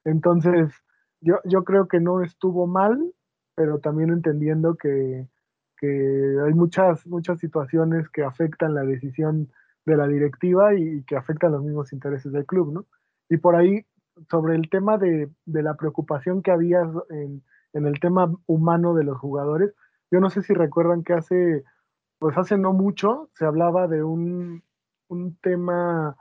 [0.04, 0.72] Entonces,
[1.20, 3.12] yo, yo creo que no estuvo mal,
[3.54, 5.28] pero también entendiendo que,
[5.82, 9.50] que hay muchas, muchas situaciones que afectan la decisión
[9.84, 12.86] de la directiva y, que afectan los mismos intereses del club, ¿no?
[13.28, 13.84] Y por ahí,
[14.30, 17.42] sobre el tema de, de la preocupación que había en,
[17.72, 19.74] en, el tema humano de los jugadores,
[20.12, 21.64] yo no sé si recuerdan que hace,
[22.20, 24.62] pues hace no mucho, se hablaba de un,
[25.08, 26.16] un tema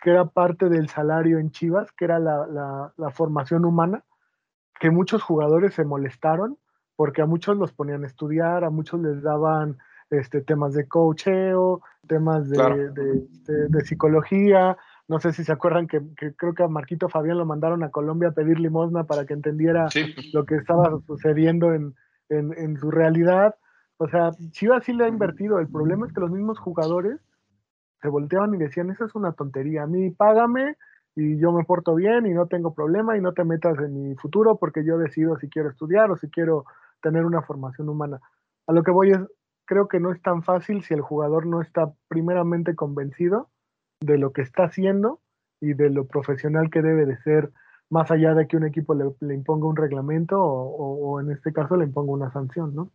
[0.00, 4.04] que era parte del salario en Chivas, que era la, la, la formación humana,
[4.78, 6.58] que muchos jugadores se molestaron
[6.98, 9.78] porque a muchos los ponían a estudiar, a muchos les daban
[10.10, 14.76] este, temas de coacheo, temas de, de, psicología.
[15.06, 16.00] No sé si se acuerdan que,
[16.36, 19.86] creo que a Marquito Fabián lo mandaron a Colombia a pedir limosna para que entendiera
[20.32, 21.94] lo que estaba sucediendo en,
[22.30, 23.54] en, su realidad.
[23.98, 25.60] O sea, Chivas sí le ha invertido.
[25.60, 27.20] El problema es que los mismos jugadores
[28.02, 30.76] se volteaban y decían, eso es una tontería, a mí págame
[31.14, 34.16] y yo me porto bien y no tengo problema y no te metas en mi
[34.16, 36.64] futuro porque yo decido si quiero estudiar o si quiero
[37.00, 38.20] tener una formación humana.
[38.66, 39.20] A lo que voy es,
[39.64, 43.50] creo que no es tan fácil si el jugador no está primeramente convencido
[44.00, 45.20] de lo que está haciendo
[45.60, 47.50] y de lo profesional que debe de ser,
[47.90, 51.84] más allá de que un equipo le, imponga un reglamento o, en este caso le
[51.84, 52.92] imponga una sanción, ¿no?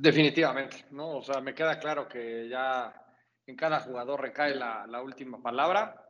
[0.00, 1.16] Definitivamente, ¿no?
[1.16, 2.94] O sea, me queda claro que ya
[3.46, 6.08] en cada jugador recae la, la última palabra,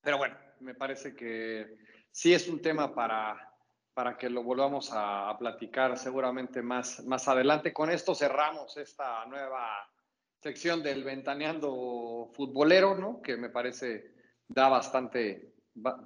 [0.00, 1.76] pero bueno, me parece que
[2.10, 3.52] sí es un tema para,
[3.98, 7.72] para que lo volvamos a, a, platicar seguramente más, más adelante.
[7.72, 9.90] Con esto cerramos esta nueva
[10.40, 13.20] sección del Ventaneando Futbolero, ¿no?
[13.20, 14.14] Que me parece
[14.46, 15.52] da bastante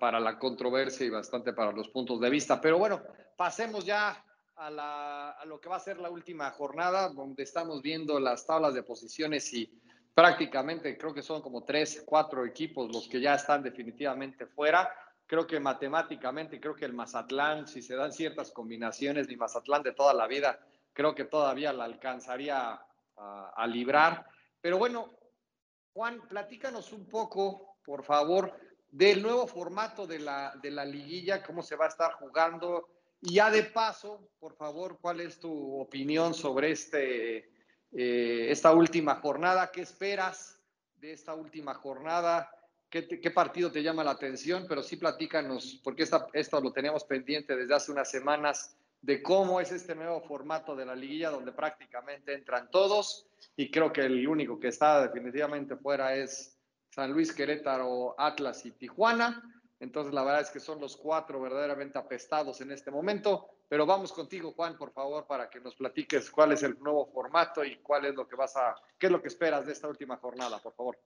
[0.00, 2.62] para la controversia y bastante para los puntos de vista.
[2.62, 3.02] Pero bueno,
[3.36, 4.24] pasemos ya
[4.56, 8.84] a, lo que va a ser la última jornada, donde estamos viendo las tablas de
[8.84, 9.70] posiciones y
[10.14, 14.90] prácticamente creo que son como tres, cuatro equipos los que ya están definitivamente fuera.
[15.32, 19.92] Creo que matemáticamente, creo que el Mazatlán, si se dan ciertas combinaciones, mi Mazatlán de
[19.92, 20.60] toda la vida,
[20.92, 22.78] creo que todavía la alcanzaría
[23.16, 24.26] a, librar.
[24.60, 25.10] Pero bueno,
[25.94, 28.52] Juan, platícanos un poco, por favor,
[28.90, 32.90] del nuevo formato de la, de la liguilla, cómo se va a estar jugando,
[33.22, 37.38] y ya de paso, por favor, ¿cuál es tu opinión sobre este,
[37.90, 39.70] eh, esta última jornada?
[39.72, 40.60] ¿Qué esperas
[40.96, 42.50] de esta última jornada?
[42.92, 44.66] ¿Qué, ¿Qué, partido te llama la atención?
[44.68, 49.62] Pero sí platícanos, porque esta, esto lo teníamos pendiente desde hace unas semanas, de cómo
[49.62, 53.26] es este nuevo formato de la liguilla donde prácticamente entran todos
[53.56, 56.58] y creo que el único que está definitivamente fuera es
[56.90, 59.42] San Luis, Querétaro, Atlas y Tijuana.
[59.80, 63.48] Entonces, la verdad es que son los cuatro verdaderamente apestados en este momento.
[63.70, 67.64] Pero vamos contigo, Juan, por favor, para que nos platiques cuál es el nuevo formato
[67.64, 70.18] y cuál es lo que vas a, qué es lo que esperas de esta última
[70.18, 70.98] jornada, por favor.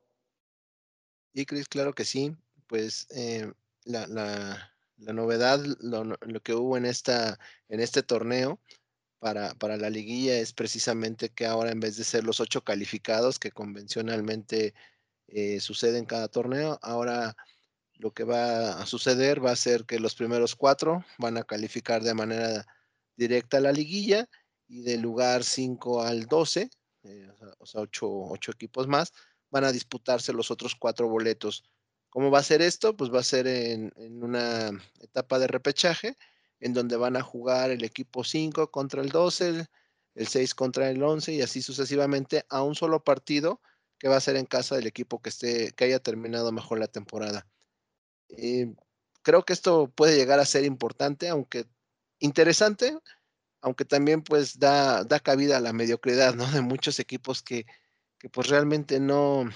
[1.32, 2.34] Y Cris, claro que sí.
[2.66, 3.50] Pues eh,
[3.84, 8.60] la, la, la, novedad, lo, lo, que hubo en, esta, en este torneo
[9.18, 13.38] para, para la liguilla es precisamente que ahora en vez de ser los ocho calificados
[13.38, 14.74] que convencionalmente
[15.28, 17.36] eh, sucede en cada torneo, ahora
[17.94, 22.02] lo que va a suceder va a ser que los primeros cuatro van a calificar
[22.02, 22.66] de manera
[23.16, 24.28] directa a la liguilla
[24.68, 26.70] y del lugar 5 al 12,
[27.04, 29.12] eh, o sea, ocho, ocho, equipos más,
[29.50, 31.64] van a disputarse los otros cuatro boletos.
[32.11, 32.96] ¿Cómo va a ser esto?
[32.96, 36.16] Pues va a ser en, una etapa de repechaje,
[36.61, 39.66] en donde van a jugar el equipo 5 contra el 12,
[40.14, 43.61] el 6 contra el 11 y así sucesivamente a un solo partido
[43.98, 46.88] que va a ser en casa del equipo que, esté, que haya terminado mejor la
[46.88, 47.46] temporada.
[48.30, 48.74] Eh,
[49.22, 51.66] creo que esto puede llegar a ser importante, aunque
[52.18, 52.98] interesante,
[53.61, 56.50] aunque también pues da, da cabida a la mediocridad, ¿no?
[56.50, 57.66] De muchos equipos que,
[58.18, 59.48] que pues realmente no,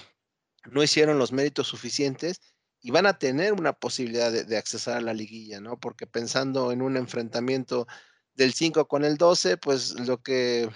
[0.71, 2.41] no hicieron los méritos suficientes
[2.81, 5.79] y van a tener una posibilidad de, de, accesar a la liguilla, ¿no?
[5.79, 7.87] Porque pensando en un enfrentamiento
[8.33, 10.69] del 5 con el 12, pues lo que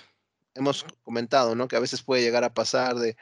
[0.54, 1.68] hemos comentado, ¿no?
[1.68, 3.18] Que a veces puede llegar a pasar de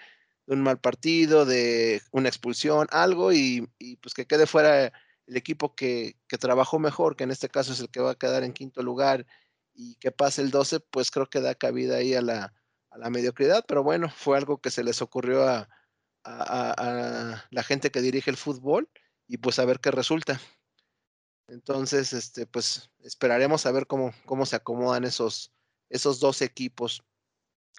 [0.46, 4.92] de un mal partido, de una expulsión, algo, y, y pues que quede fuera
[5.28, 8.16] el equipo que, que, trabajó mejor, que en este caso es el que va a
[8.16, 9.26] quedar en quinto lugar,
[9.74, 12.54] y que pase el 12, pues creo que da cabida ahí a la,
[12.94, 15.68] a la mediocridad, pero bueno, fue algo que se les ocurrió a,
[16.24, 18.90] a, la gente que dirige el fútbol,
[19.28, 20.40] y pues a ver qué resulta.
[21.48, 25.52] Entonces, este, pues esperaremos a ver cómo, cómo se acomodan esos,
[25.90, 27.04] esos dos equipos.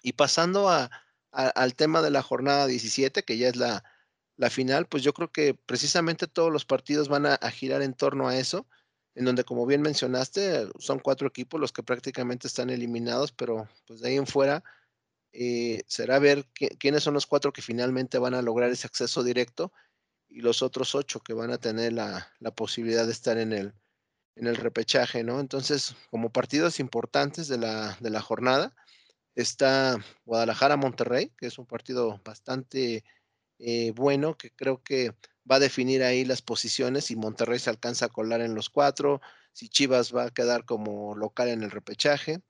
[0.03, 0.91] Y pasando a,
[1.31, 3.83] al tema de la jornada 17, que ya es la,
[4.35, 7.93] la, final, pues yo creo que precisamente todos los partidos van a, a, girar en
[7.93, 8.67] torno a eso,
[9.15, 14.01] en donde como bien mencionaste, son cuatro equipos los que prácticamente están eliminados, pero pues
[14.01, 14.63] de ahí en fuera
[15.37, 16.45] eh, será ver
[16.79, 19.73] quiénes son los cuatro que finalmente van a lograr ese acceso directo.
[20.29, 23.73] y los otros ocho que van a tener la, posibilidad de estar en el,
[24.35, 25.39] en el repechaje, ¿no?
[25.39, 28.75] Entonces, como partidos importantes de la, jornada,
[29.35, 33.03] está Guadalajara-Monterrey, que es un partido bastante
[33.59, 35.11] eh, bueno, que creo que
[35.49, 39.21] va a definir ahí las posiciones si Monterrey se alcanza a colar en los cuatro,
[39.53, 42.41] si Chivas va a quedar como local en el repechaje.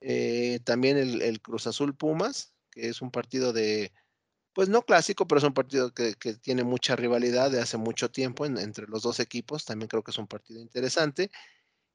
[0.00, 3.92] Eh, también el, Cruz Azul Pumas, que es un partido de,
[4.52, 8.46] pues no clásico, pero es un partido que, tiene mucha rivalidad de hace mucho tiempo
[8.46, 9.64] entre los dos equipos.
[9.64, 11.30] También creo que es un partido interesante.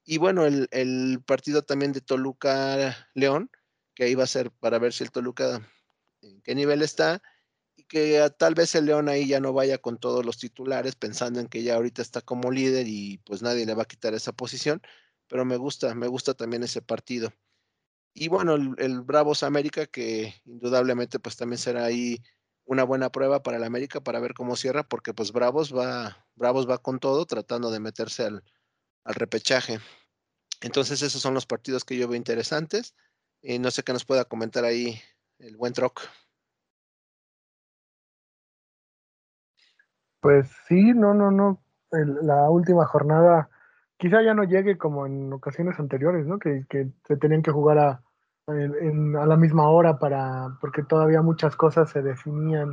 [0.04, 3.50] Y bueno, el, el partido también de Toluca León,
[3.94, 5.68] que ahí va a ser para ver si el Toluca
[6.22, 7.22] en qué nivel está
[7.76, 11.40] y que tal vez el León ahí ya no vaya con todos los titulares pensando
[11.40, 14.32] en que ya ahorita está como líder y pues nadie le va a quitar esa
[14.32, 14.82] posición,
[15.28, 17.32] pero me gusta, me gusta también ese partido.
[18.14, 22.22] Y bueno, el, Bravos América que indudablemente pues también será ahí
[22.64, 26.68] una buena prueba para el América para ver cómo cierra, porque pues Bravos va, Bravos
[26.68, 28.44] va con todo tratando de meterse al,
[29.04, 29.80] al repechaje.
[30.60, 32.94] Entonces esos son los partidos que yo veo interesantes.
[33.42, 35.00] Y no sé qué nos pueda comentar ahí
[35.38, 36.00] el buen Troc.
[40.20, 41.60] Pues sí, no, no, no.
[41.90, 43.50] la última jornada
[44.02, 46.40] quizá ya no llegue como en ocasiones anteriores, ¿no?
[46.40, 46.64] Que,
[47.06, 48.02] se tenían que jugar a,
[48.48, 52.72] a, la misma hora para, porque todavía muchas cosas se definían,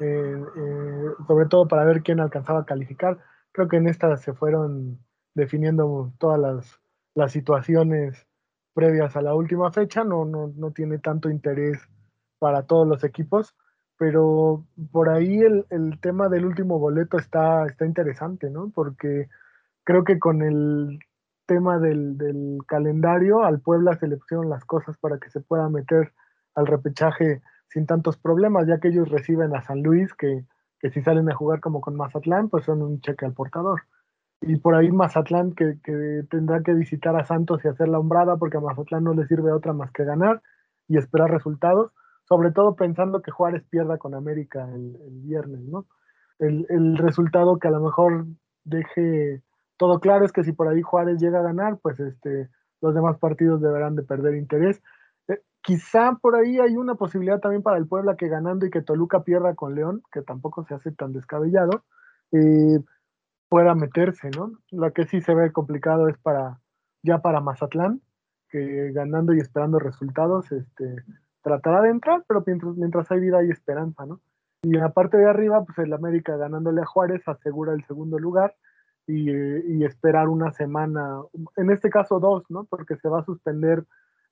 [0.00, 3.18] eh, eh, sobre todo para ver quién alcanzaba a calificar.
[3.52, 4.98] Creo que en esta se fueron
[5.34, 6.80] definiendo todas las,
[7.14, 8.26] las situaciones
[8.72, 11.86] previas a la última fecha, no, no, no tiene tanto interés
[12.38, 13.54] para todos los equipos,
[13.98, 18.70] pero por ahí el, el, tema del último boleto está, está interesante, ¿no?
[18.74, 19.28] Porque
[19.84, 20.98] creo que con el
[21.46, 26.12] tema del, del calendario, al Puebla se las cosas para que se pueda meter
[26.54, 30.44] al repechaje sin tantos problemas, ya que ellos reciben a San Luis, que,
[30.78, 33.82] que si salen a jugar como con Mazatlán, pues son un cheque al portador
[34.42, 35.78] y por ahí Mazatlán que,
[36.28, 39.52] tendrá que visitar a Santos y hacer la hombrada porque a Mazatlán no le sirve
[39.52, 40.42] otra más que ganar
[40.88, 41.92] y esperar resultados,
[42.28, 45.86] sobre todo pensando que Juárez pierda con América el, viernes, ¿no?
[46.38, 48.26] El, resultado que a lo mejor
[48.64, 49.42] deje
[49.82, 52.48] todo claro es que si por ahí Juárez llega a ganar, pues este,
[52.80, 54.80] los demás partidos deberán de perder interés.
[55.26, 58.82] Eh, quizá por ahí hay una posibilidad también para el Puebla que ganando y que
[58.82, 61.82] Toluca pierda con León, que tampoco se hace tan descabellado.
[62.30, 62.78] Eh,
[63.48, 64.52] pueda meterse, ¿no?
[64.70, 66.60] La que sí se ve complicado es para
[67.02, 68.02] ya para Mazatlán,
[68.50, 70.94] que ganando y esperando resultados, este,
[71.42, 74.20] tratará de entrar, pero mientras, mientras hay vida hay esperanza, ¿no?
[74.62, 78.20] Y en la parte de arriba, pues el América ganándole a Juárez asegura el segundo
[78.20, 78.54] lugar
[79.06, 81.20] y, esperar una semana,
[81.56, 82.64] en este caso dos, ¿no?
[82.64, 83.84] Porque se va a suspender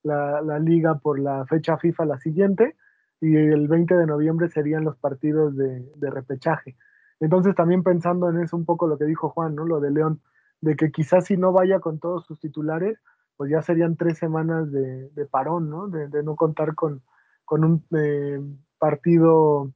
[0.02, 2.76] la, liga por la fecha FIFA la siguiente
[3.20, 6.76] y el 20 de noviembre serían los partidos de, de repechaje.
[7.20, 9.66] Entonces también pensando en eso un poco lo que dijo Juan, ¿no?
[9.66, 10.22] Lo de León,
[10.60, 12.98] de que quizás si no vaya con todos sus titulares,
[13.36, 15.88] pues ya serían tres semanas de, parón, ¿no?
[15.88, 17.02] De, no contar con,
[17.44, 18.38] con un eh,
[18.78, 19.72] partido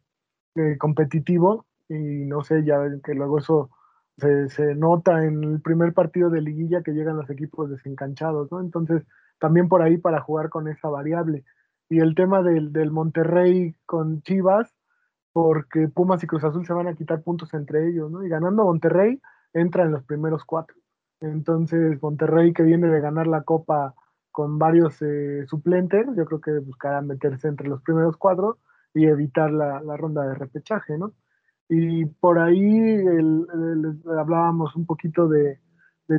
[0.54, 3.70] eh, competitivo y no sé, ya que luego eso
[4.16, 8.60] se, nota en el primer partido de liguilla que llegan los equipos desencanchados, ¿no?
[8.60, 9.02] Entonces
[9.38, 11.44] también por ahí para jugar con esa variable.
[11.88, 14.74] Y el tema del, del Monterrey con Chivas,
[15.32, 18.24] porque Pumas y Cruz Azul se van a quitar puntos entre ellos, ¿no?
[18.24, 19.20] Y ganando Monterrey
[19.52, 20.76] entra en los primeros cuatro.
[21.20, 23.94] Entonces, Monterrey que viene de ganar la Copa
[24.30, 28.58] con varios eh, suplentes, yo creo que buscará meterse entre los primeros cuatro
[28.92, 31.12] y evitar la, ronda de repechaje, ¿no?
[31.68, 33.04] Y por ahí
[34.18, 35.58] hablábamos un poquito de,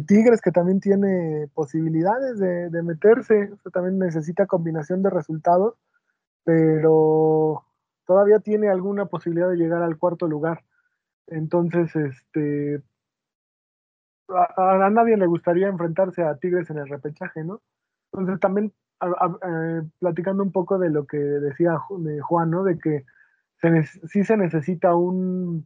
[0.07, 5.75] Tigres, que también tiene posibilidades de, meterse, también necesita combinación de resultados,
[6.43, 7.63] pero
[8.05, 10.63] todavía tiene alguna posibilidad de llegar al cuarto lugar.
[11.27, 12.81] Entonces, este,
[14.29, 17.61] a, nadie le gustaría enfrentarse a Tigres en el repechaje, ¿no?
[18.11, 22.63] Entonces también eh, platicando un poco de lo que decía Juan, ¿no?
[22.63, 23.05] De que
[23.61, 25.65] se sí se necesita un,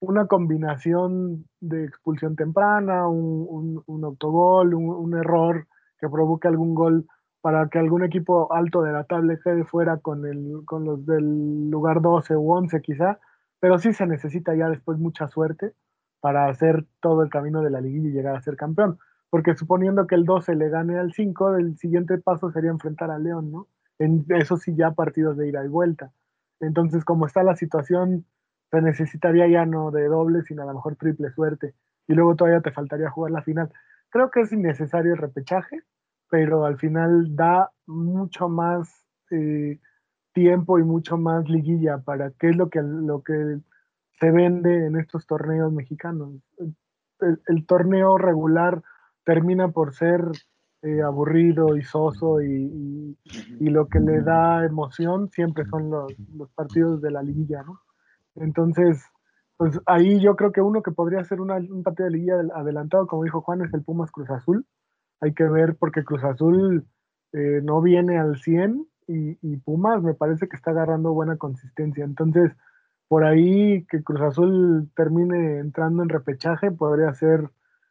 [0.00, 5.66] una combinación de expulsión temprana, un, un, autogol, un, error
[5.98, 7.06] que provoque algún gol
[7.40, 11.70] para que algún equipo alto de la tabla quede fuera con, el, con los del
[11.70, 13.18] lugar 12 u 11 quizá,
[13.60, 15.74] pero sí se necesita ya después mucha suerte
[16.20, 18.98] para hacer todo el camino de la liguilla y llegar a ser campeón,
[19.30, 23.24] porque suponiendo que el 12 le gane al 5, el siguiente paso sería enfrentar al
[23.24, 23.66] León, ¿no?
[23.98, 26.12] En eso sí ya partidos de ida y vuelta.
[26.60, 28.26] Entonces, como está la situación,
[28.70, 31.74] se necesitaría ya no de doble, sino a lo mejor triple suerte.
[32.06, 33.70] Y luego todavía te faltaría jugar la final.
[34.10, 35.82] Creo que es innecesario el repechaje,
[36.30, 39.78] pero al final da mucho más eh,
[40.32, 43.58] tiempo y mucho más liguilla para qué es lo que, lo que
[44.20, 46.34] se vende en estos torneos mexicanos.
[47.20, 48.82] El, torneo regular
[49.24, 50.22] termina por ser
[50.82, 53.16] eh, aburrido y soso y,
[53.60, 56.12] lo que le da emoción siempre son los,
[56.54, 57.80] partidos de la liguilla, ¿no?
[58.36, 59.04] Entonces,
[59.56, 63.24] pues ahí yo creo que uno que podría ser un partido de liguilla adelantado, como
[63.24, 64.64] dijo Juan, es el Pumas Cruz Azul.
[65.20, 66.86] Hay que ver porque Cruz Azul
[67.32, 72.04] eh, no viene al 100 y, Pumas me parece que está agarrando buena consistencia.
[72.04, 72.52] Entonces,
[73.08, 77.50] por ahí que Cruz Azul termine entrando en repechaje podría ser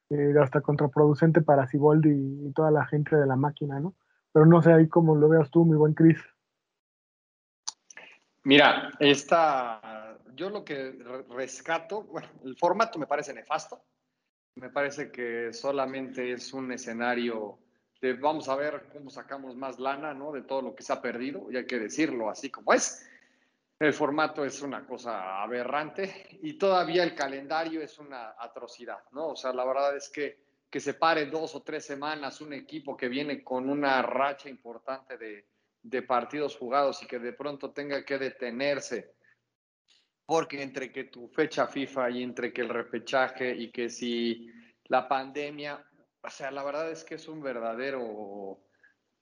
[0.10, 2.10] eh, hasta contraproducente para Ciboldi
[2.48, 3.96] y, toda la gente de la máquina, ¿no?
[4.32, 6.20] Pero no sé ahí cómo lo veas tú, mi buen Cris.
[8.44, 10.98] Mira, esta, yo lo que
[11.30, 13.82] rescato, bueno, el formato me parece nefasto,
[14.56, 17.60] me parece que solamente es un escenario
[18.20, 20.32] vamos a ver cómo sacamos más lana, ¿no?
[20.32, 23.08] De todo lo que se ha perdido, y hay que decirlo así como es.
[23.80, 29.30] El formato es una cosa aberrante y todavía el calendario es una atrocidad, ¿no?
[29.30, 32.98] O sea, la verdad es que que se pare dos o tres semanas un equipo
[32.98, 35.48] que viene con una racha importante de,
[35.82, 39.16] de partidos jugados y que de pronto tenga que detenerse
[40.26, 44.52] porque entre que tu fecha FIFA y entre que el repechaje y que si
[44.86, 45.82] la pandemia,
[46.22, 48.60] o sea, la verdad es que es un verdadero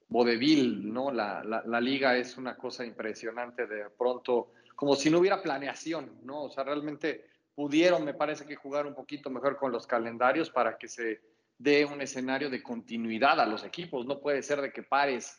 [0.08, 1.10] vodevil, ¿no?
[1.10, 6.44] La, la, liga es una cosa impresionante de pronto, como si no hubiera planeación, ¿no?
[6.44, 10.76] O sea, realmente pudieron, me parece que jugar un poquito mejor con los calendarios para
[10.78, 11.20] que se
[11.58, 14.06] dé un escenario de continuidad a los equipos.
[14.06, 15.38] No puede ser de que pares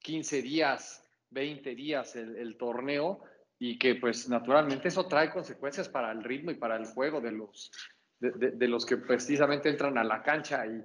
[0.00, 3.22] 15 días, 20 días el, el torneo
[3.58, 7.30] y que pues naturalmente eso trae consecuencias para el ritmo y para el juego de
[7.30, 7.70] los,
[8.18, 10.84] de, los que precisamente entran a la cancha y,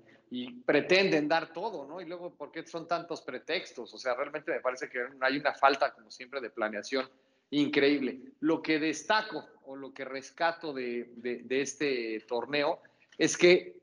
[0.65, 2.01] pretenden dar todo, ¿no?
[2.01, 3.93] Y luego, ¿por qué son tantos pretextos?
[3.93, 7.09] O sea, realmente me parece que hay una falta, como siempre, de planeación
[7.51, 8.19] increíble.
[8.41, 12.81] Lo que destaco o lo que rescato de, de este torneo
[13.17, 13.77] es que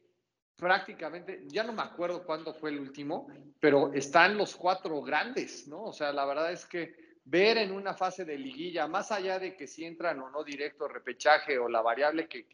[0.56, 3.26] prácticamente, ya no me acuerdo cuándo fue el último,
[3.60, 5.82] pero están los cuatro grandes, ¿no?
[5.84, 9.56] O sea, la verdad es que ver en una fase de liguilla, más allá de
[9.56, 12.46] que si entran o no directo repechaje o la variable que,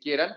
[0.00, 0.36] quieran,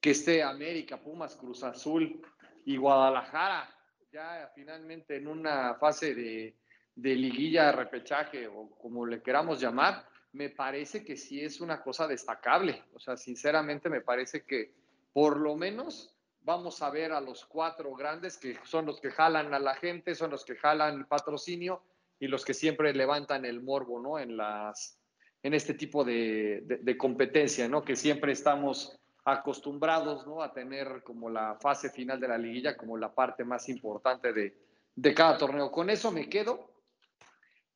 [0.00, 2.20] que esté América, Pumas, Cruz Azul
[2.68, 3.66] y Guadalajara,
[4.12, 6.54] ya finalmente en una fase de,
[6.94, 12.06] de liguilla, repechaje o como le queramos llamar, me parece que sí es una cosa
[12.06, 12.84] destacable.
[12.92, 14.74] O sea, sinceramente me parece que
[15.14, 19.54] por lo menos vamos a ver a los cuatro grandes que son los que jalan
[19.54, 21.82] a la gente, son los que jalan el patrocinio
[22.20, 24.18] y los que siempre levantan el morbo, ¿no?
[24.18, 25.00] En, las,
[25.42, 27.82] en este tipo de, de, competencia, ¿no?
[27.82, 28.97] Que siempre estamos
[29.32, 30.26] acostumbrados.
[30.42, 35.14] A tener como la fase final de la liguilla como la parte más importante de,
[35.14, 35.70] cada torneo.
[35.70, 36.70] Con eso me quedo.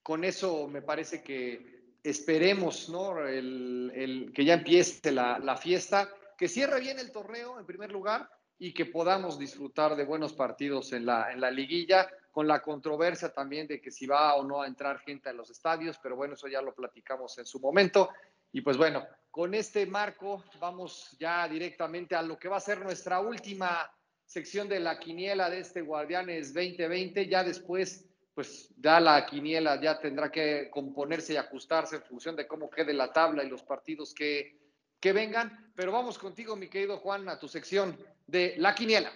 [0.03, 3.26] Con eso me parece que esperemos, ¿no?
[3.26, 8.28] El, que ya empiece la, la fiesta, que cierre bien el torneo en primer lugar
[8.59, 13.32] y que podamos disfrutar de buenos partidos en la, en la liguilla con la controversia
[13.32, 16.34] también de que si va o no a entrar gente a los estadios, pero bueno,
[16.34, 18.09] eso ya lo platicamos en su momento.
[18.53, 22.80] Y pues bueno, con este marco vamos ya directamente a lo que va a ser
[22.80, 23.91] nuestra última
[24.26, 27.26] sección de la quiniela de este Guardianes 2020.
[27.28, 28.05] Ya después,
[28.35, 32.93] pues ya la quiniela ya tendrá que componerse y ajustarse en función de cómo quede
[32.93, 34.61] la tabla y los partidos que,
[35.01, 35.72] que vengan.
[35.74, 39.11] Pero vamos contigo, mi querido Juan, a tu sección de la quiniela.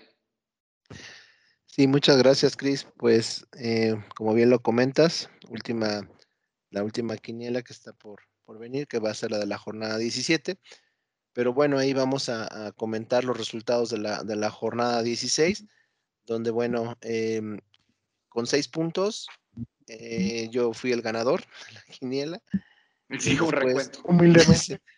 [1.67, 2.87] Sí, muchas gracias, Cris.
[2.97, 6.09] Pues, eh, como bien lo comentas, última,
[6.71, 9.59] la última quiniela que está por, por venir, que va a ser la de la
[9.59, 10.59] jornada 17.
[11.33, 15.67] Pero bueno, ahí vamos a, comentar los resultados de la, de la, jornada 16,
[16.25, 17.59] donde, bueno, em,
[18.31, 19.29] con seis puntos,
[19.89, 22.43] eh, yo fui el ganador de la quiniela.
[23.19, 24.01] Sí, un recuento.
[24.05, 24.81] Humildemente.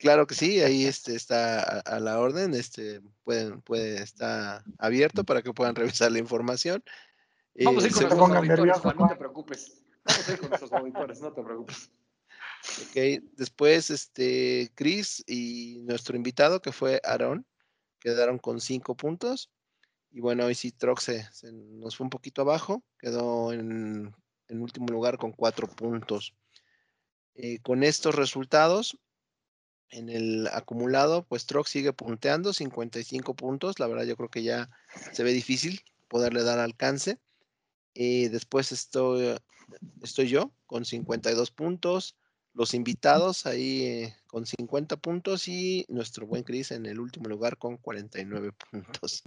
[0.00, 5.42] Claro que sí, ahí este, está a, la orden, este, pueden, puede, está abierto para
[5.42, 6.84] que puedan revisar la información.
[7.64, 9.82] Vamos a ir con nuestros auditores, no te preocupes.
[10.04, 11.90] Vamos a ir con nuestros auditores, no te preocupes.
[12.82, 17.46] Ok, después, este, Chris y nuestro invitado, que fue Aaron,
[18.00, 19.50] quedaron con cinco puntos.
[20.10, 24.14] Y bueno, hoy sí Trox se, nos fue un poquito abajo, quedó en,
[24.48, 26.34] en último lugar con cuatro puntos.
[27.34, 28.98] Eh, con estos resultados,
[29.90, 33.78] en el acumulado, pues Trox sigue punteando, 55 puntos.
[33.78, 34.70] La verdad, yo creo que ya
[35.12, 37.18] se ve difícil poderle dar alcance.
[37.94, 39.36] Y después estoy,
[40.02, 42.16] estoy yo con 52 puntos.
[42.54, 47.56] Los invitados ahí eh, con 50 puntos y nuestro buen Chris en el último lugar
[47.56, 49.22] con 49 puntos.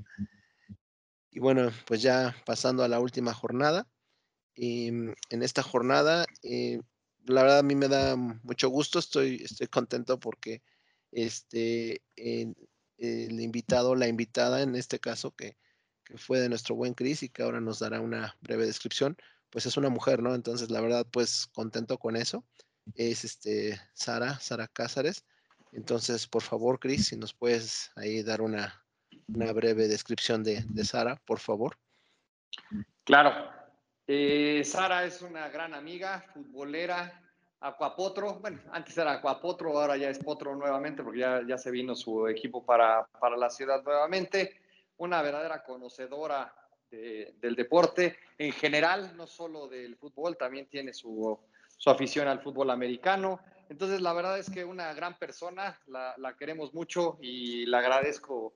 [1.32, 3.88] Y bueno, pues ya pasando a la última jornada.
[4.56, 6.82] Em, en esta jornada, eh,
[7.26, 10.62] la verdad a mí me da mucho gusto, estoy, estoy contento porque
[11.12, 15.58] este, el invitado, la invitada en este caso, que,
[16.04, 19.18] que fue de nuestro buen Chris y que ahora nos dará una breve descripción,
[19.50, 20.36] pues es una mujer, ¿no?
[20.36, 22.46] Entonces, la verdad, pues contento con eso.
[22.96, 25.26] Es este Sara, Sara Cázares.
[25.72, 28.84] Entonces, por favor, Chris, si nos puedes ahí dar una,
[29.28, 31.78] una breve descripción de, de Sara, por favor.
[33.04, 33.50] Claro.
[34.08, 37.22] Eh, Sara es una gran amiga, futbolera,
[37.62, 38.40] Acuapotro.
[38.40, 42.28] Bueno, antes era Acuapotro, ahora ya es Potro nuevamente porque ya, ya se vino su
[42.28, 44.60] equipo para, para la ciudad nuevamente.
[44.98, 46.54] Una verdadera conocedora
[46.90, 51.40] de, del deporte en general, no solo del fútbol, también tiene su,
[51.82, 53.40] su, afición al fútbol americano.
[53.70, 58.54] Entonces, la verdad es que una gran persona, la, queremos mucho y le agradezco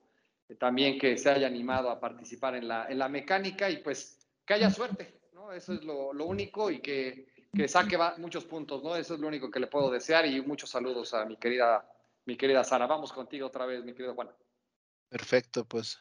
[0.58, 4.54] también que se haya animado a participar en la, en la mecánica y pues que
[4.54, 5.52] haya suerte, ¿no?
[5.52, 8.94] Eso es lo, lo único y que, que saque muchos puntos, ¿no?
[8.94, 11.84] Eso es lo único que le puedo desear y muchos saludos a mi querida,
[12.26, 12.86] mi querida Sara.
[12.86, 14.30] Vamos contigo otra vez, mi querido Juan.
[15.08, 15.98] Perfecto, pues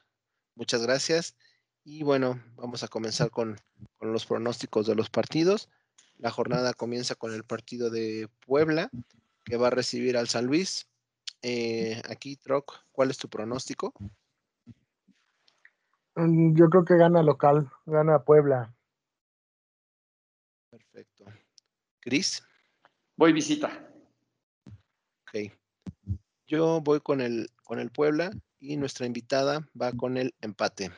[0.55, 1.35] muchas gracias.
[1.83, 3.57] Y bueno, vamos a comenzar con,
[3.97, 5.69] con los pronósticos de los partidos.
[6.17, 8.89] La jornada comienza con el partido de Puebla,
[9.43, 10.87] que va a recibir al San Luis.
[11.41, 13.93] Eh, aquí, Troc, ¿cuál es tu pronóstico?
[16.15, 18.73] Mm, yo creo que gana local, gana Puebla.
[20.69, 21.25] Perfecto.
[21.99, 22.41] Cris.
[23.17, 23.87] Voy visita.
[25.21, 25.51] Ok.
[26.47, 30.91] Yo voy con el, con el Puebla y nuestra invitada va con el empate.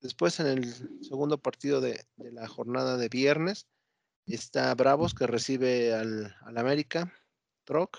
[0.00, 3.66] Después, en el segundo partido de, de la jornada de viernes,
[4.34, 7.12] está Bravos que recibe al, al América.
[7.64, 7.98] Troc.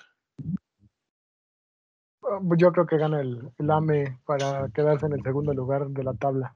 [2.58, 6.14] Yo creo que gana el, el, AME para quedarse en el segundo lugar de la
[6.14, 6.56] tabla.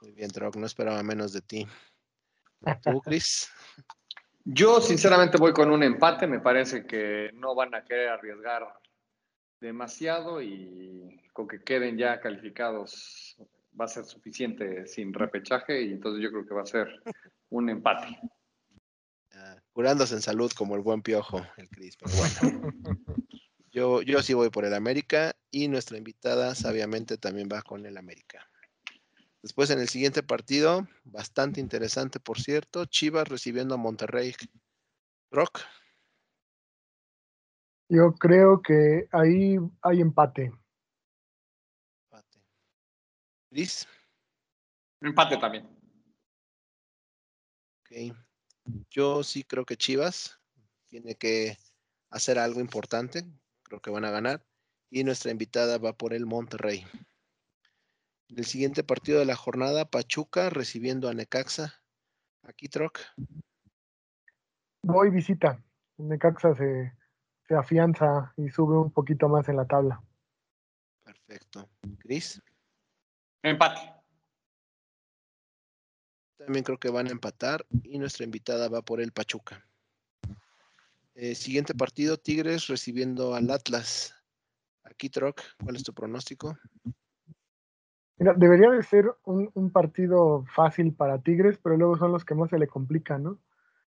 [0.00, 1.66] Muy bien, Troc, no esperaba menos de ti.
[2.82, 3.50] ¿Tú, Cris?
[4.44, 8.66] Yo sinceramente voy con un empate, me parece que no van a querer arriesgar
[9.60, 13.36] demasiado y con que queden ya calificados
[13.78, 16.88] va a ser suficiente sin repechaje y entonces yo creo que va a ser
[17.50, 18.18] un empate.
[19.32, 22.72] Uh, curándose en salud como el buen piojo, el Cris, pero bueno.
[23.70, 27.96] yo, yo sí voy por el América y nuestra invitada sabiamente también va con el
[27.96, 28.48] América.
[29.42, 34.34] Después en el siguiente partido, bastante interesante por cierto, Chivas recibiendo a Monterrey.
[35.30, 35.60] Rock.
[37.88, 40.52] Yo creo que ahí hay empate.
[42.04, 42.38] Empate.
[43.50, 43.86] Liz.
[45.00, 45.77] Empate también.
[48.90, 50.40] Yo sí creo que Chivas
[50.86, 51.56] tiene que
[52.10, 53.24] hacer algo importante.
[53.62, 54.44] Creo que van a ganar.
[54.90, 56.86] Y nuestra invitada va por el Monterrey.
[58.28, 61.82] El siguiente partido de la jornada, Pachuca recibiendo a Necaxa.
[62.42, 63.00] Aquí, Troc.
[64.82, 65.62] Voy visita.
[65.98, 66.92] Necaxa se,
[67.46, 70.02] se afianza y sube un poquito más en la tabla.
[71.04, 71.68] Perfecto.
[71.98, 72.42] Cris.
[73.42, 73.97] Empate.
[76.48, 79.66] También creo que van a empatar y nuestra invitada va por el Pachuca.
[81.14, 84.14] Eh, siguiente partido, Tigres recibiendo al Atlas.
[84.82, 86.56] Aquí, Troc, ¿cuál es tu pronóstico?
[88.16, 92.34] Mira, debería de ser un, un, partido fácil para Tigres, pero luego son los que
[92.34, 93.38] más se le complican, ¿no?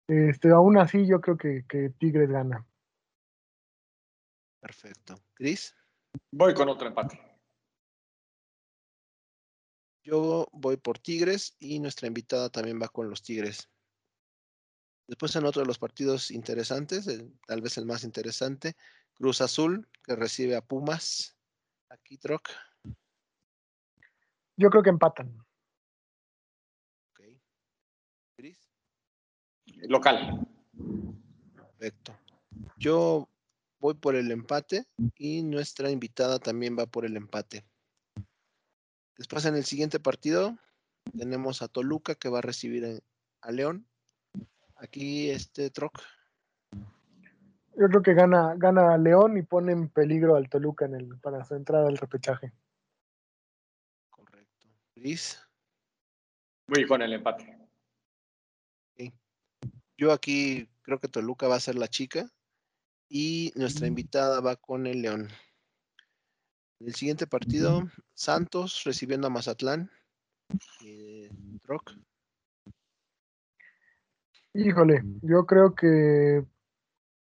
[0.08, 2.66] Este, aún así, yo creo que, que Tigres gana.
[4.62, 5.16] Perfecto.
[5.34, 5.76] Cris.
[6.32, 7.20] Voy con otro empate.
[10.06, 13.70] Yo voy por Tigres y nuestra invitada también va con los Tigres.
[15.08, 18.76] Después en otro de los partidos interesantes, el, tal vez el más interesante,
[19.16, 21.36] Cruz Azul, que recibe a Pumas.
[21.90, 22.50] Aquí, Troc.
[24.58, 25.40] Yo creo que empatan.
[27.10, 27.22] Ok.
[28.38, 28.70] Cris.
[29.90, 30.48] Local.
[31.56, 32.16] Perfecto.
[32.78, 33.28] Yo
[33.80, 34.86] voy por el empate
[35.18, 37.66] y nuestra invitada también va por el empate.
[39.18, 40.58] Después en el siguiente partido
[41.18, 43.02] tenemos a Toluca que va a recibir
[43.42, 43.88] a León.
[44.76, 46.02] Aquí este Troc.
[47.78, 51.44] Yo creo que gana, gana León y pone en peligro al Toluca en el, para
[51.44, 52.54] su entrada al repechaje.
[54.10, 54.68] Correcto.
[54.96, 55.42] Luis.
[56.68, 57.58] Voy con el empate.
[58.94, 59.14] Okay.
[59.98, 62.30] Yo aquí creo que Toluca va a ser la chica
[63.10, 65.30] y nuestra invitada va con el León.
[66.80, 69.90] El siguiente partido, Santos recibiendo a Mazatlán.
[70.84, 71.30] Eh,
[71.64, 71.94] Rock.
[74.54, 76.46] Híjole, yo creo que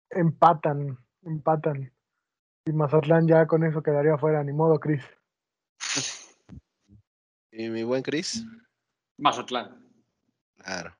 [0.10, 1.92] empatan, empatan.
[2.66, 5.04] Y Mazatlán ya con eso quedaría fuera, ni modo, Cris.
[7.52, 8.46] ¿Y mi buen Cris?
[9.18, 9.84] Mazatlán.
[10.58, 10.98] Claro.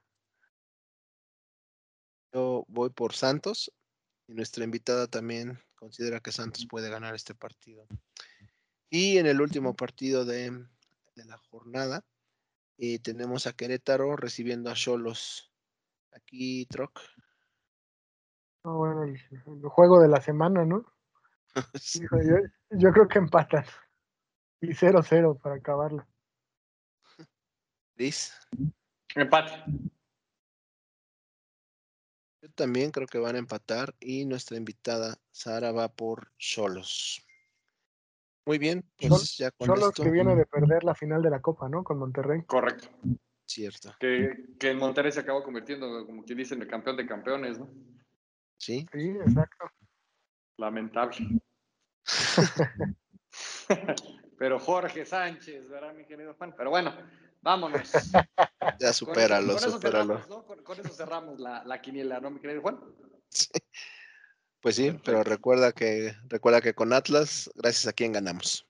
[2.34, 3.72] Yo voy por Santos
[4.28, 7.86] y nuestra invitada también considera que Santos puede ganar este partido.
[8.96, 10.52] Y en el último partido de,
[11.16, 12.06] la jornada,
[12.78, 15.52] eh, tenemos a Querétaro recibiendo a Cholos.
[16.12, 17.00] Aquí, Troc.
[18.64, 19.20] Ah, bueno, el,
[19.64, 20.86] juego de la semana, ¿no?
[22.70, 23.66] yo, creo que empatan.
[24.62, 26.06] Y 0-0 para acabarlo.
[27.96, 28.32] Liz.
[29.16, 29.54] Empate.
[32.44, 37.26] Yo también creo que van a empatar y nuestra invitada Sara va por Cholos.
[38.46, 41.70] Muy bien, pues ya con Cholos que viene de perder la final de la Copa,
[41.70, 41.84] ¿no?
[41.84, 42.44] Con Monterrey.
[42.46, 42.90] Correcto.
[43.46, 43.96] Cierto.
[44.00, 47.60] Que, que en Monterrey se acabó convirtiendo, como quien dice, en el campeón de campeones,
[47.60, 47.70] ¿no?
[48.58, 48.86] Sí.
[48.92, 49.66] Sí, exacto.
[50.58, 51.42] Lamentable.
[54.38, 56.54] Pero Jorge Sánchez, ¿verdad, mi querido Juan?
[56.58, 56.94] Pero bueno,
[57.42, 57.92] vámonos.
[58.80, 60.46] Ya supéralo, con, supéralo.
[60.64, 62.80] Con, eso cerramos la, la, quiniela, ¿no, mi querido Juan?
[63.30, 63.50] Sí.
[64.64, 68.66] Pues sí, pero recuerda que, recuerda que con Atlas, gracias a quién ganamos.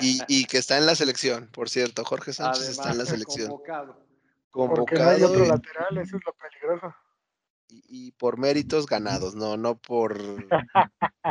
[0.00, 3.48] y, y, que está en la selección, por cierto, Jorge Sánchez está en la selección.
[3.48, 4.02] Convocado.
[4.50, 6.96] convocado Porque no hay otro lateral, eso es lo peligroso.
[7.68, 10.18] Y, y, por méritos ganados, no, no por,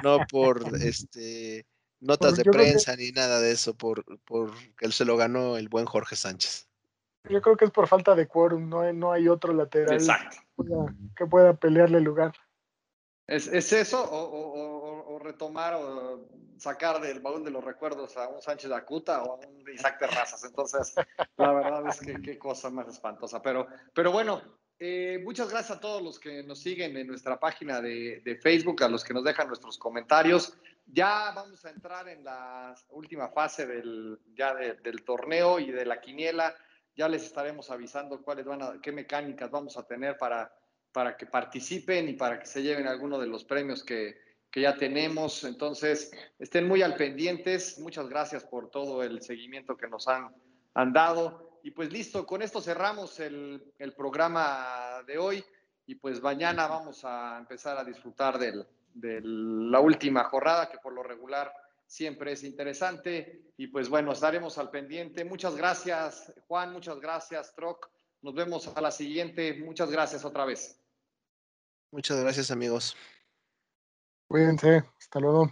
[0.03, 1.65] no por este
[1.99, 5.67] notas de prensa ni nada de eso, por, por que él se lo ganó el
[5.67, 6.69] buen Jorge Sánchez.
[7.27, 9.97] Yo creo que es por falta de quórum, no hay, no hay otro lateral
[11.15, 12.33] Que, pueda, pelearle lugar.
[13.27, 18.71] ¿Es, es eso o, retomar o sacar del baúl de los recuerdos a un Sánchez
[18.71, 20.43] Acuta o a un Isaac Terrazas?
[20.43, 20.93] Entonces,
[21.37, 23.41] la verdad es que qué cosa más espantosa.
[23.41, 24.41] Pero, pero bueno,
[24.77, 28.83] eh, muchas gracias a todos los que nos siguen en nuestra página de, de, Facebook,
[28.83, 30.55] a los que nos dejan nuestros comentarios.
[30.85, 35.99] Ya vamos a entrar en la última fase del, ya del torneo y de la
[35.99, 36.53] quiniela.
[36.95, 40.53] Ya les estaremos avisando cuáles van a, qué mecánicas vamos a tener para,
[40.95, 44.17] para que participen y para que se lleven alguno de los premios que,
[44.49, 45.43] que ya tenemos.
[45.43, 47.77] Entonces, estén muy al pendientes.
[47.79, 50.33] Muchas gracias por todo el seguimiento que nos han,
[50.73, 51.59] han dado.
[51.63, 55.43] Y pues listo, con esto cerramos el, el programa de hoy
[55.85, 61.03] y pues mañana vamos a empezar a disfrutar de la última jornada, que por lo
[61.03, 61.51] regular
[61.85, 63.51] siempre es interesante.
[63.57, 65.25] Y pues bueno, estaremos al pendiente.
[65.25, 67.89] Muchas gracias, Juan, muchas gracias, Troc.
[68.21, 69.61] Nos vemos a la siguiente.
[69.61, 70.84] Muchas gracias otra vez.
[71.95, 72.93] Muchas gracias, amigos.
[74.27, 74.83] Cuídense.
[74.99, 75.49] Hasta luego.